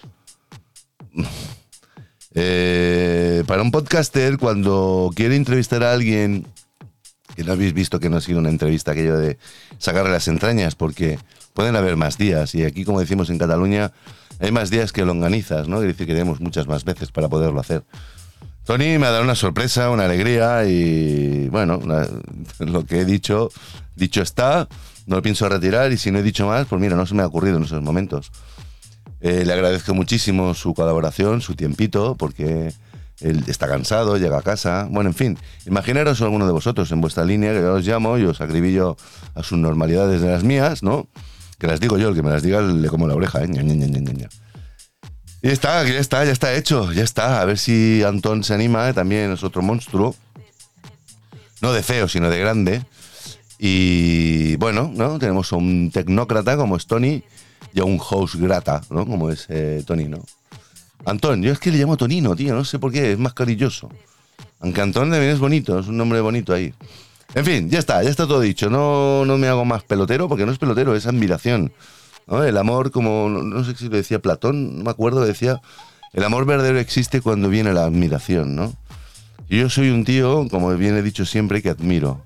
[2.38, 6.46] Eh, para un podcaster, cuando quiere entrevistar a alguien,
[7.36, 9.38] que no habéis visto que no ha sido una entrevista aquello de
[9.78, 11.18] sacarle las entrañas, porque
[11.54, 13.94] pueden haber más días, y aquí, como decimos en Cataluña,
[14.40, 15.78] hay más días que longanizas, ¿no?
[15.78, 17.84] Quiere decir que tenemos muchas más veces para poderlo hacer.
[18.66, 21.80] Tony me ha dado una sorpresa, una alegría, y bueno,
[22.60, 23.50] lo que he dicho,
[23.96, 24.68] dicho está,
[25.06, 27.24] no lo pienso retirar, y si no he dicho más, pues mira, no se me
[27.24, 28.32] ha ocurrido en esos momentos.
[29.26, 32.72] Eh, le agradezco muchísimo su colaboración, su tiempito, porque
[33.22, 34.88] él está cansado, llega a casa.
[34.92, 38.26] Bueno, en fin, imaginaros alguno de vosotros en vuestra línea, que yo os llamo y
[38.26, 38.98] os acribillo
[39.34, 41.08] a sus normalidades de las mías, ¿no?
[41.58, 43.48] Que las digo yo, el que me las diga le como la oreja, ¿eh?
[43.48, 44.30] Ña, Ña, Ña.
[45.42, 47.42] Y está, ya está, ya está hecho, ya está.
[47.42, 48.94] A ver si Antón se anima, ¿eh?
[48.94, 50.16] también es otro monstruo.
[51.62, 52.84] No de feo, sino de grande.
[53.58, 55.18] Y bueno, ¿no?
[55.18, 57.24] Tenemos a un tecnócrata como es Tony
[57.76, 59.06] y un host grata, ¿no?
[59.06, 60.24] Como es eh, Tony, ¿no?
[61.06, 63.90] Antón, yo es que le llamo Tonino, tío, no sé por qué, es más cariñoso.
[64.62, 66.74] Aunque Antón también es bonito, es un nombre bonito ahí.
[67.36, 68.70] En fin, ya está, ya está todo dicho.
[68.70, 71.74] No, no me hago más pelotero, porque no es pelotero, es admiración.
[72.28, 75.62] El amor, como, no, no sé si lo decía Platón, no me acuerdo, decía,
[76.14, 78.74] el amor verdadero existe cuando viene la admiración, ¿no?
[79.50, 82.22] Y yo soy un tío, como bien he dicho siempre, que admiro.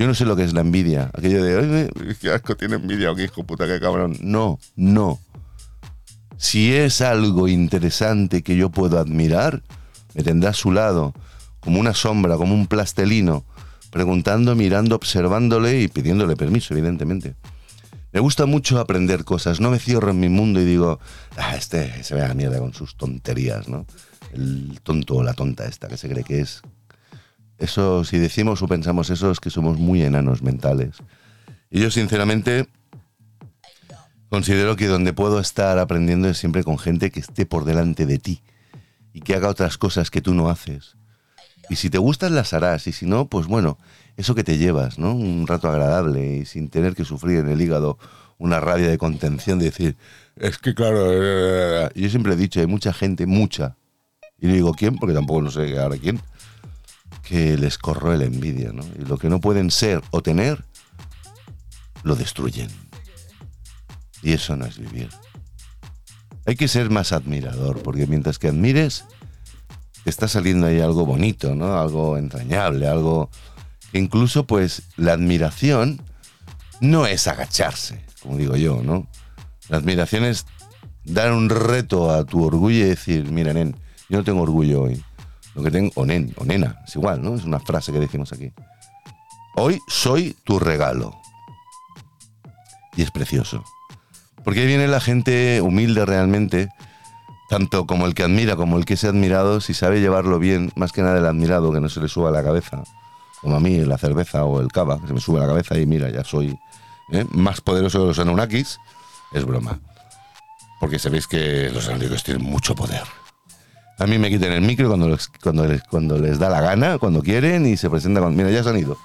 [0.00, 1.10] Yo no sé lo que es la envidia.
[1.12, 4.16] Aquello de, "Ay, qué asco tiene envidia, o qué hijo puta, qué cabrón.
[4.22, 5.20] No, no.
[6.38, 9.62] Si es algo interesante que yo puedo admirar,
[10.14, 11.12] me tendrá a su lado,
[11.60, 13.44] como una sombra, como un plastelino,
[13.90, 17.34] preguntando, mirando, observándole y pidiéndole permiso, evidentemente.
[18.10, 20.98] Me gusta mucho aprender cosas, no me cierro en mi mundo y digo,
[21.36, 23.84] ah, este se ve a la mierda con sus tonterías, ¿no?
[24.32, 26.62] El tonto o la tonta esta que se cree que es.
[27.60, 30.96] Eso, si decimos o pensamos eso, es que somos muy enanos mentales.
[31.70, 32.66] Y yo, sinceramente,
[34.30, 38.18] considero que donde puedo estar aprendiendo es siempre con gente que esté por delante de
[38.18, 38.42] ti
[39.12, 40.96] y que haga otras cosas que tú no haces.
[41.68, 42.86] Y si te gustan, las harás.
[42.86, 43.78] Y si no, pues bueno,
[44.16, 45.14] eso que te llevas, ¿no?
[45.14, 47.98] Un rato agradable y sin tener que sufrir en el hígado
[48.38, 49.96] una rabia de contención de decir,
[50.36, 53.76] es que claro, eh", yo siempre he dicho, hay mucha gente, mucha,
[54.40, 56.20] y no digo quién, porque tampoco no sé ahora quién,
[57.30, 58.82] que les corroe la envidia, ¿no?
[58.98, 60.64] Y lo que no pueden ser o tener,
[62.02, 62.68] lo destruyen.
[64.20, 65.10] Y eso no es vivir.
[66.44, 69.04] Hay que ser más admirador, porque mientras que admires,
[70.02, 71.78] te está saliendo ahí algo bonito, ¿no?
[71.78, 73.30] Algo entrañable, algo
[73.92, 76.02] que incluso, pues, la admiración
[76.80, 79.06] no es agacharse, como digo yo, ¿no?
[79.68, 80.46] La admiración es
[81.04, 83.76] dar un reto a tu orgullo y decir, mira, nen,
[84.08, 85.04] yo no tengo orgullo hoy.
[85.54, 87.34] Lo que tengo, o nen, o nena, es igual, ¿no?
[87.34, 88.52] Es una frase que decimos aquí.
[89.56, 91.16] Hoy soy tu regalo.
[92.96, 93.64] Y es precioso.
[94.44, 96.68] Porque ahí viene la gente humilde realmente,
[97.48, 100.92] tanto como el que admira como el que es admirado, si sabe llevarlo bien, más
[100.92, 102.82] que nada el admirado, que no se le suba a la cabeza,
[103.40, 105.78] como a mí la cerveza o el cava, que se me sube a la cabeza
[105.78, 106.58] y mira, ya soy
[107.12, 107.26] ¿eh?
[107.30, 108.78] más poderoso que los Anunnakis,
[109.32, 109.80] es broma.
[110.78, 113.02] Porque sabéis que los Anunnakis tienen mucho poder.
[114.00, 117.22] A mí me quitan el micro cuando cuando les, cuando les da la gana, cuando
[117.22, 118.34] quieren, y se presentan con...
[118.34, 118.96] Mira, ya se han ido.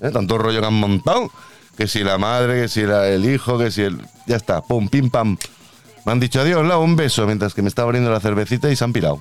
[0.00, 0.10] ¿eh?
[0.10, 1.30] Tanto rollo que han montado,
[1.76, 4.00] que si la madre, que si la- el hijo, que si el...
[4.26, 5.36] Ya está, pum, pim, pam.
[6.04, 8.74] Me han dicho adiós, Lau, un beso, mientras que me estaba abriendo la cervecita y
[8.76, 9.20] se han pirado.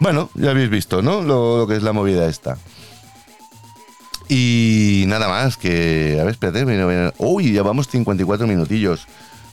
[0.00, 1.22] Bueno, ya habéis visto, ¿no?
[1.22, 2.56] Lo, que es la movida esta.
[4.28, 6.18] Y nada más, que...
[6.20, 6.64] A ver, espérate.
[6.64, 7.12] mira, mira.
[7.18, 9.06] Uy, ya vamos 54 minutillos.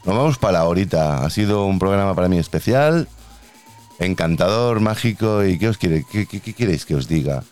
[0.06, 1.26] Nos vamos para ahorita.
[1.26, 3.08] Ha sido un programa para mí especial,
[4.00, 5.44] encantador, mágico.
[5.46, 6.06] ¿Y qué os quiere?
[6.12, 7.44] ¿Qué, queréis que os diga?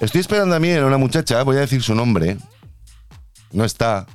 [0.00, 2.36] Estoy esperando a mí en una muchacha, voy a decir su nombre.
[3.52, 4.06] No está.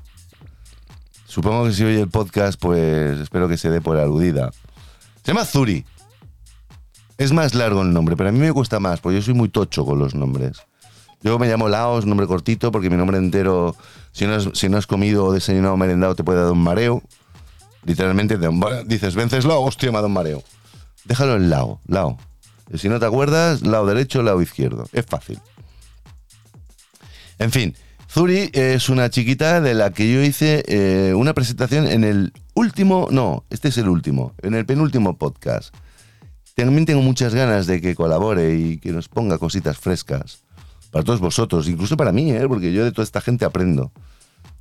[1.25, 4.51] Supongo que si oye el podcast, pues espero que se dé por aludida.
[5.23, 5.85] Se llama Zuri.
[7.17, 9.49] Es más largo el nombre, pero a mí me cuesta más, porque yo soy muy
[9.49, 10.57] tocho con los nombres.
[11.21, 13.75] Yo me llamo Laos, nombre cortito, porque mi nombre entero,
[14.11, 16.61] si no has, si no has comido o desayunado o merendado, te puede dar un
[16.61, 17.01] mareo.
[17.85, 18.49] Literalmente te-
[18.85, 20.43] dices, Venceslao, hostia, me ha dado mareo.
[21.07, 21.79] Déjalo en Lao.
[22.71, 24.85] Y si no te acuerdas, lado derecho, lado izquierdo.
[24.91, 25.39] Es fácil.
[27.39, 27.75] En fin,
[28.09, 33.07] Zuri es una chiquita de la que yo hice eh, una presentación en el último,
[33.11, 35.73] no, este es el último, en el penúltimo podcast.
[36.55, 40.43] también tengo muchas ganas de que colabore y que nos ponga cositas frescas.
[40.91, 42.47] Para todos vosotros, incluso para mí, ¿eh?
[42.47, 43.91] porque yo de toda esta gente aprendo.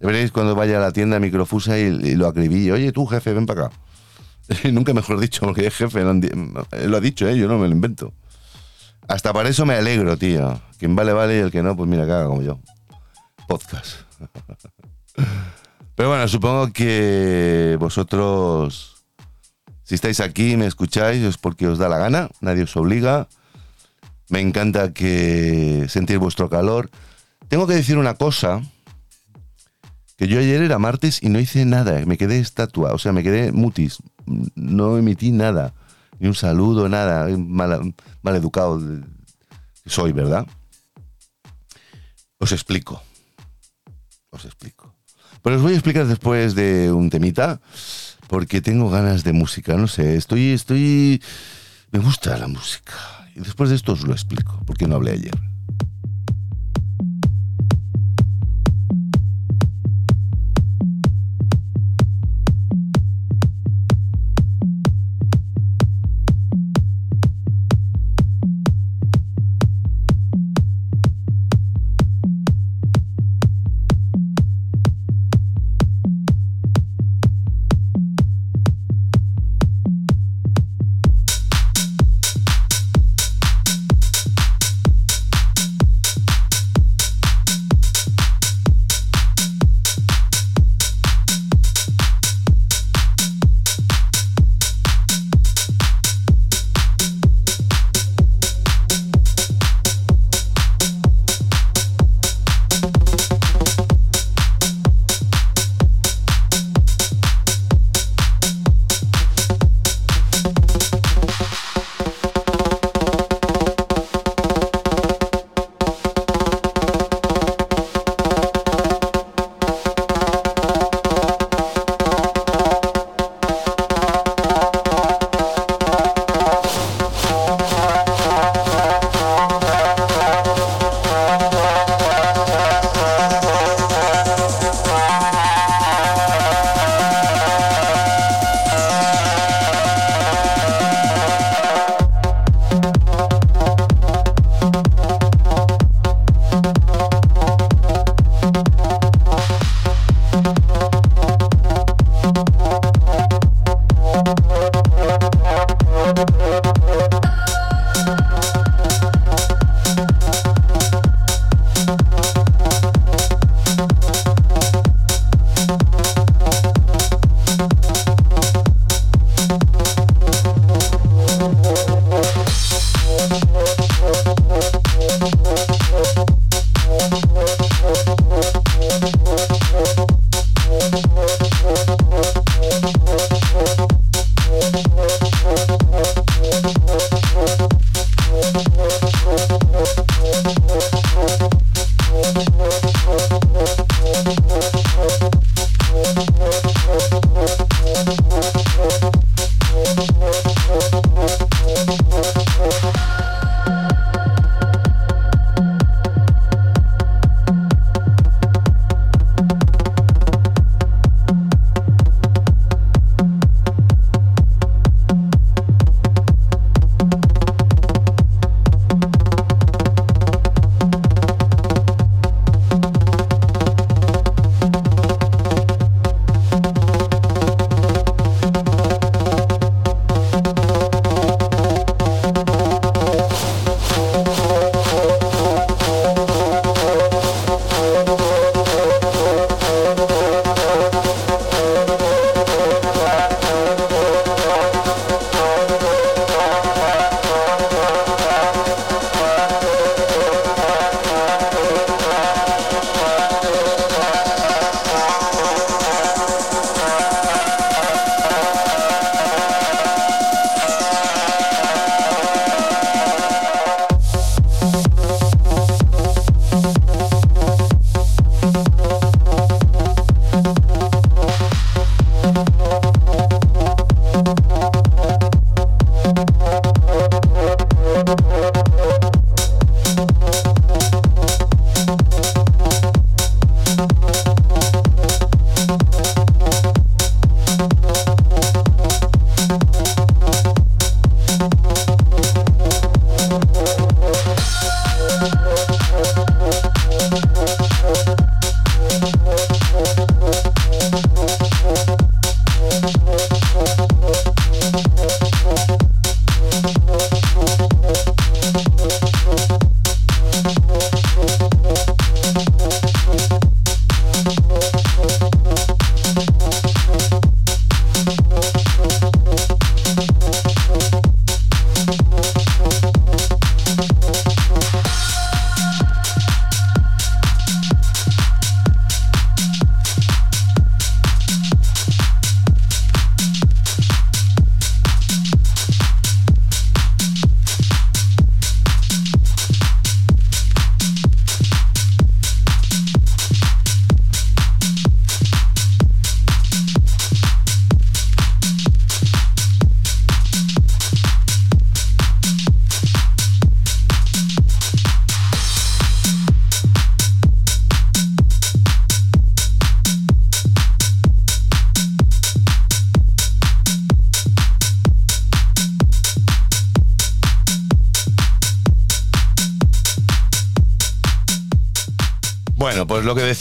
[0.01, 2.73] Veréis cuando vaya a la tienda Microfusa y, y lo acribille.
[2.73, 3.77] Oye, tú, jefe, ven para acá.
[4.73, 7.37] Nunca mejor dicho, porque es jefe, él lo ha dicho, ¿eh?
[7.37, 8.13] yo no me lo invento.
[9.09, 10.61] Hasta para eso me alegro, tío.
[10.79, 12.59] Quien vale, vale y el que no, pues mira, caga como yo.
[13.47, 14.01] Podcast.
[15.95, 19.05] Pero bueno, supongo que vosotros,
[19.83, 23.29] si estáis aquí y me escucháis, es porque os da la gana, nadie os obliga.
[24.29, 26.91] Me encanta que sentir vuestro calor.
[27.49, 28.61] Tengo que decir una cosa,
[30.17, 33.23] que yo ayer era martes y no hice nada, me quedé estatua, o sea, me
[33.23, 35.75] quedé mutis, no emití nada,
[36.19, 38.81] ni un saludo, nada, mal, mal educado
[39.87, 40.47] soy, ¿verdad?
[42.39, 43.03] Os explico,
[44.31, 44.95] os explico.
[45.43, 47.61] Pero os voy a explicar después de un temita,
[48.27, 51.23] porque tengo ganas de música, no sé, estoy, estoy,
[51.93, 52.95] me gusta la música.
[53.35, 55.56] Y después de esto os lo explico, porque no hablé ayer.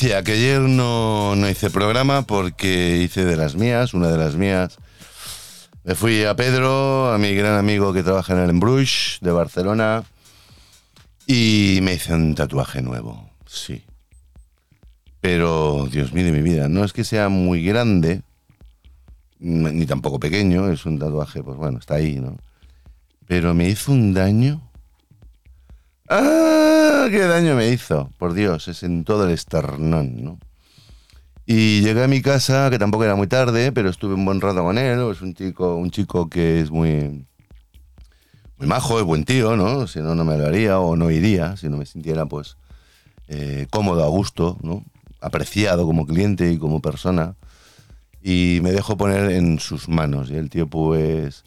[0.05, 4.77] Que ayer no, no hice programa porque hice de las mías, una de las mías.
[5.83, 10.03] Me fui a Pedro, a mi gran amigo que trabaja en el Embruix de Barcelona,
[11.25, 13.83] y me hice un tatuaje nuevo, sí.
[15.21, 18.21] Pero, Dios mío de mi vida, no es que sea muy grande,
[19.39, 22.37] ni tampoco pequeño, es un tatuaje, pues bueno, está ahí, ¿no?
[23.27, 24.61] Pero me hizo un daño.
[26.09, 26.54] ¡Ah!
[27.09, 28.09] ¡Qué daño me hizo!
[28.17, 30.39] Por Dios, es en todo el esternón, ¿no?
[31.45, 34.63] Y llegué a mi casa, que tampoco era muy tarde, pero estuve un buen rato
[34.63, 34.99] con él.
[35.11, 37.27] Es un chico, un chico que es muy,
[38.57, 39.85] muy majo, es buen tío, ¿no?
[39.85, 42.57] Si no, no me lo haría o no iría, si no me sintiera, pues,
[43.27, 44.83] eh, cómodo, a gusto, ¿no?
[45.21, 47.35] Apreciado como cliente y como persona.
[48.23, 50.31] Y me dejó poner en sus manos.
[50.31, 51.43] Y el tío, pues,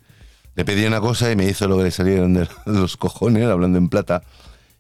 [0.55, 3.79] le pedí una cosa y me hizo lo que le salieron de los cojones, hablando
[3.79, 4.23] en plata.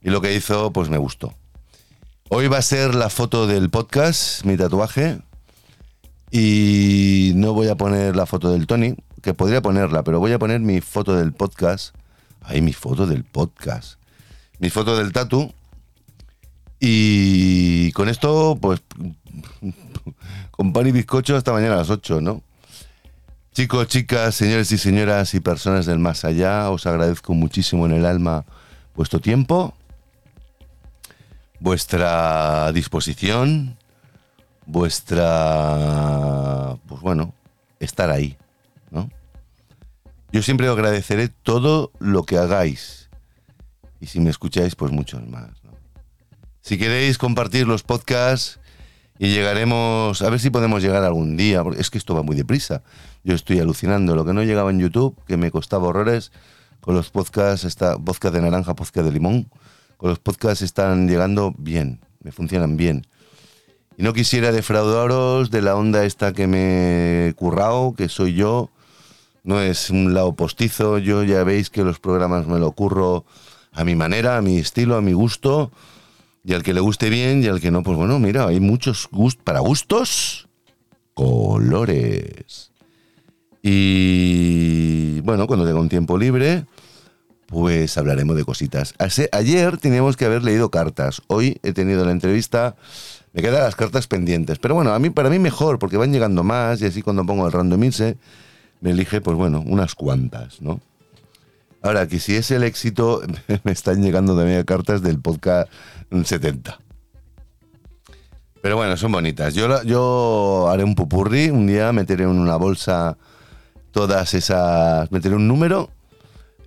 [0.03, 1.34] Y lo que hizo, pues me gustó.
[2.28, 5.18] Hoy va a ser la foto del podcast, mi tatuaje.
[6.30, 10.38] Y no voy a poner la foto del Tony, que podría ponerla, pero voy a
[10.38, 11.94] poner mi foto del podcast.
[12.42, 13.99] Ahí mi foto del podcast.
[14.59, 15.53] Mi foto del tatu.
[16.80, 18.82] Y con esto, pues,
[20.51, 22.42] con pan y bizcocho hasta mañana a las 8, ¿no?
[23.53, 28.07] Chicos, chicas, señores y señoras y personas del más allá, os agradezco muchísimo en el
[28.07, 28.44] alma
[28.94, 29.74] vuestro tiempo,
[31.61, 33.76] vuestra disposición,
[34.66, 35.16] vuestra,
[36.86, 37.34] pues bueno,
[37.80, 38.36] estar ahí,
[38.90, 39.11] ¿no?
[40.30, 43.09] Yo siempre agradeceré todo lo que hagáis
[44.00, 45.50] y si me escucháis, pues muchos más.
[46.61, 48.61] Si queréis compartir los podcasts
[49.18, 52.36] y llegaremos, a ver si podemos llegar algún día, porque es que esto va muy
[52.36, 52.82] deprisa.
[53.24, 56.30] Yo estoy alucinando, lo que no llegaba en YouTube, que me costaba horrores,
[56.80, 59.48] con los podcasts, está podcast de naranja, podcast de limón,
[60.01, 63.07] los podcasts están llegando bien, me funcionan bien.
[63.96, 68.70] Y no quisiera defraudaros de la onda esta que me he currado, que soy yo.
[69.42, 73.24] No es un lado postizo, yo ya veis que los programas me lo curro
[73.72, 75.72] a mi manera, a mi estilo, a mi gusto.
[76.44, 79.09] Y al que le guste bien y al que no, pues bueno, mira, hay muchos
[79.11, 80.49] gustos, para gustos,
[81.14, 82.70] colores.
[83.62, 86.64] Y bueno, cuando tenga un tiempo libre,
[87.49, 88.94] pues hablaremos de cositas.
[89.32, 91.22] Ayer teníamos que haber leído cartas.
[91.28, 92.76] Hoy he tenido la entrevista.
[93.32, 94.59] Me quedan las cartas pendientes.
[94.59, 97.46] Pero bueno, a mí, para mí mejor, porque van llegando más y así cuando pongo
[97.46, 98.18] el randomize,
[98.82, 100.82] me elige, pues bueno, unas cuantas, ¿no?
[101.80, 103.22] Ahora, que si es el éxito,
[103.64, 105.72] me están llegando también cartas del podcast
[106.11, 106.78] 70.
[108.61, 109.55] Pero bueno, son bonitas.
[109.55, 113.16] Yo, yo haré un pupurri, un día meteré en una bolsa
[113.90, 115.88] todas esas, meteré un número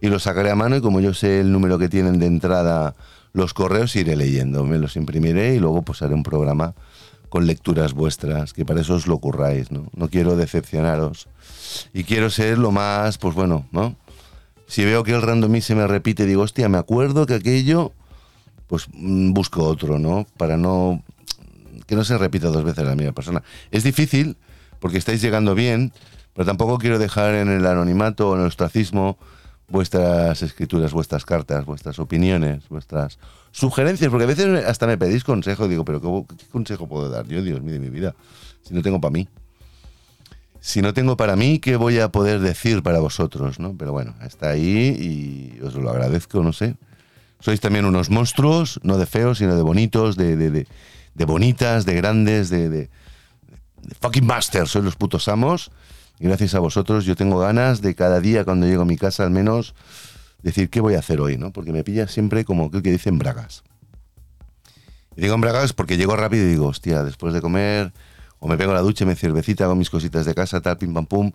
[0.02, 2.96] y lo sacaré a mano y como yo sé el número que tienen de entrada
[3.34, 6.74] los correos, iré leyendo, me los imprimiré y luego pues haré un programa
[7.30, 9.88] con lecturas vuestras, que para eso os lo curráis, ¿no?
[9.96, 11.30] No quiero decepcionaros.
[11.94, 13.96] Y quiero ser lo más, pues bueno, ¿no?
[14.68, 17.94] Si veo que el randomí se me repite, digo, hostia, me acuerdo que aquello,
[18.68, 20.26] pues mm, busco otro, ¿no?
[20.36, 21.04] Para no
[21.88, 23.44] que no se repita dos veces la misma persona.
[23.70, 24.38] Es difícil
[24.80, 25.94] porque estáis llegando bien,
[26.34, 29.18] pero tampoco quiero dejar en el anonimato o en el ostracismo
[29.72, 33.18] vuestras escrituras, vuestras cartas, vuestras opiniones, vuestras
[33.52, 37.28] sugerencias, porque a veces hasta me pedís consejo, digo, pero ¿qué, qué consejo puedo dar
[37.28, 38.14] yo, Dios mío, de mi vida,
[38.62, 39.28] si no tengo para mí?
[40.60, 43.60] Si no tengo para mí, ¿qué voy a poder decir para vosotros?
[43.60, 43.76] ¿no?
[43.76, 46.76] Pero bueno, está ahí y os lo agradezco, no sé.
[47.40, 50.68] Sois también unos monstruos, no de feos, sino de bonitos, de, de, de,
[51.16, 52.92] de bonitas, de grandes, de,
[54.00, 54.70] fucking masters.
[54.70, 55.72] Sois los putos amos.
[56.24, 59.32] Gracias a vosotros yo tengo ganas de cada día cuando llego a mi casa al
[59.32, 59.74] menos
[60.44, 61.52] decir qué voy a hacer hoy, ¿no?
[61.52, 63.64] Porque me pilla siempre como aquel que dice en bragas.
[65.16, 67.92] Y digo en bragas porque llego rápido y digo, hostia, después de comer,
[68.38, 70.94] o me pego a la ducha, me cervecita, hago mis cositas de casa, tal, pim
[70.94, 71.32] pam pum.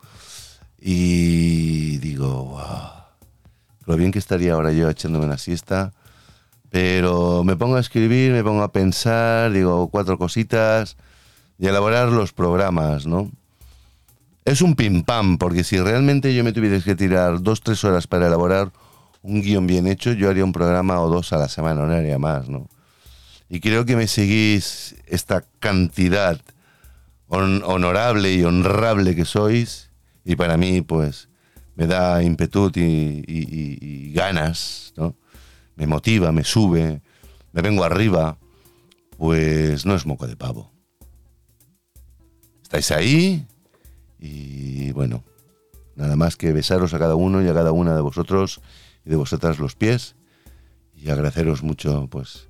[0.79, 2.91] Y digo, wow,
[3.87, 5.95] lo bien que estaría ahora yo echándome una siesta.
[6.71, 10.97] Pero me pongo a escribir, me pongo a pensar, digo cuatro cositas
[11.59, 13.33] y elaborar los programas, ¿no?
[14.47, 18.07] Es un pim pam, porque si realmente yo me tuvierais que tirar dos, tres horas
[18.07, 18.71] para elaborar
[19.23, 22.19] un guion bien hecho, yo haría un programa o dos a la semana, no haría
[22.19, 22.69] más, ¿no?
[23.49, 26.41] Y creo que me seguís esta cantidad
[27.29, 29.91] hon- honorable y honrable que sois,
[30.25, 31.29] y para mí, pues,
[31.75, 35.17] me da ímpetu y, y- y- y ganas, ¿no?
[35.75, 37.03] Me motiva, me sube,
[37.53, 38.39] me vengo arriba,
[39.19, 40.71] pues no es moco de pavo.
[42.63, 43.45] Estáis ahí
[44.19, 45.25] y bueno,
[45.95, 48.61] nada más que besaros a cada uno y a cada una de vosotros
[49.05, 50.17] y de vosotras los pies
[50.95, 52.49] y agradeceros mucho, pues,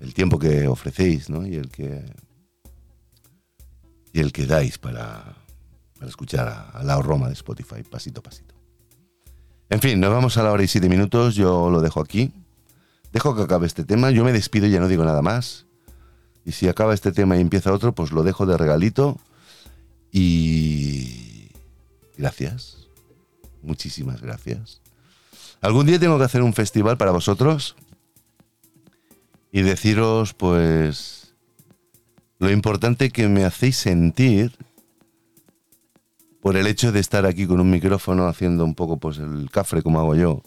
[0.00, 1.46] el tiempo que ofrecéis, ¿no?
[1.46, 2.04] Y el que
[4.12, 5.36] y el que dais para,
[5.94, 8.54] para escuchar a, a la Roma de Spotify, pasito a pasito.
[9.70, 11.34] En fin, nos vamos a la hora y siete minutos.
[11.34, 12.32] Yo lo dejo aquí.
[13.12, 14.10] Dejo que acabe este tema.
[14.10, 15.66] Yo me despido y ya no digo nada más.
[16.44, 19.18] Y si acaba este tema y empieza otro, pues lo dejo de regalito.
[20.12, 21.50] Y
[22.16, 22.88] gracias.
[23.62, 24.80] Muchísimas gracias.
[25.60, 27.76] Algún día tengo que hacer un festival para vosotros
[29.50, 31.34] y deciros, pues,
[32.38, 34.56] lo importante que me hacéis sentir
[36.40, 39.82] por el hecho de estar aquí con un micrófono haciendo un poco, pues, el cafre
[39.82, 40.42] como hago yo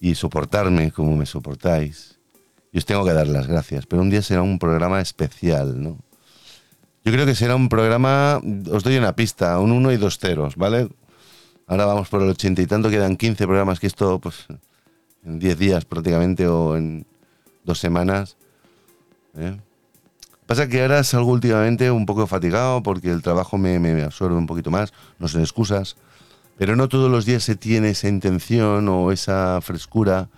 [0.00, 2.18] y soportarme como me soportáis.
[2.72, 5.98] Y os tengo que dar las gracias, pero un día será un programa especial, ¿no?
[7.04, 8.40] Yo creo que será un programa,
[8.70, 10.88] os doy una pista, un 1 y dos ceros, ¿vale?
[11.66, 14.46] Ahora vamos por el ochenta y tanto, quedan 15 programas que esto, pues,
[15.24, 17.06] en 10 días prácticamente o en
[17.64, 18.36] dos semanas.
[19.36, 19.56] ¿eh?
[20.46, 24.46] Pasa que ahora salgo últimamente un poco fatigado porque el trabajo me, me absorbe un
[24.46, 25.96] poquito más, no son excusas,
[26.58, 30.28] pero no todos los días se tiene esa intención o esa frescura,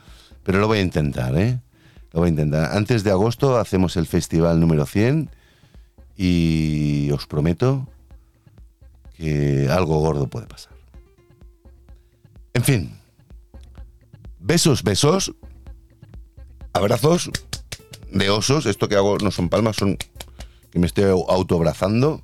[0.44, 1.58] pero lo voy a intentar, ¿eh?
[2.12, 2.76] Lo voy a intentar.
[2.76, 5.30] Antes de agosto hacemos el festival número 100
[6.16, 7.88] y os prometo
[9.16, 10.72] que algo gordo puede pasar.
[12.54, 12.90] En fin,
[14.38, 15.34] besos, besos,
[16.72, 17.30] abrazos
[18.10, 18.66] de osos.
[18.66, 19.96] Esto que hago no son palmas, son
[20.70, 22.22] que me estoy autoabrazando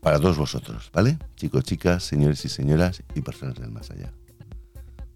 [0.00, 1.18] para todos vosotros, ¿vale?
[1.36, 4.12] Chicos, chicas, señores y señoras y personas del más allá.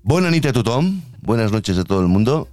[0.03, 2.49] Buena nit a tothom, buenas noches a todo el mundo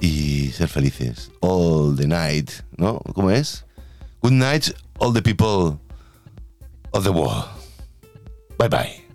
[0.00, 1.30] y ser felices.
[1.40, 3.00] All the night, ¿no?
[3.14, 3.64] ¿Cómo es?
[4.22, 5.78] Good night, all the people
[6.92, 7.48] of the world.
[8.58, 9.07] Bye bye.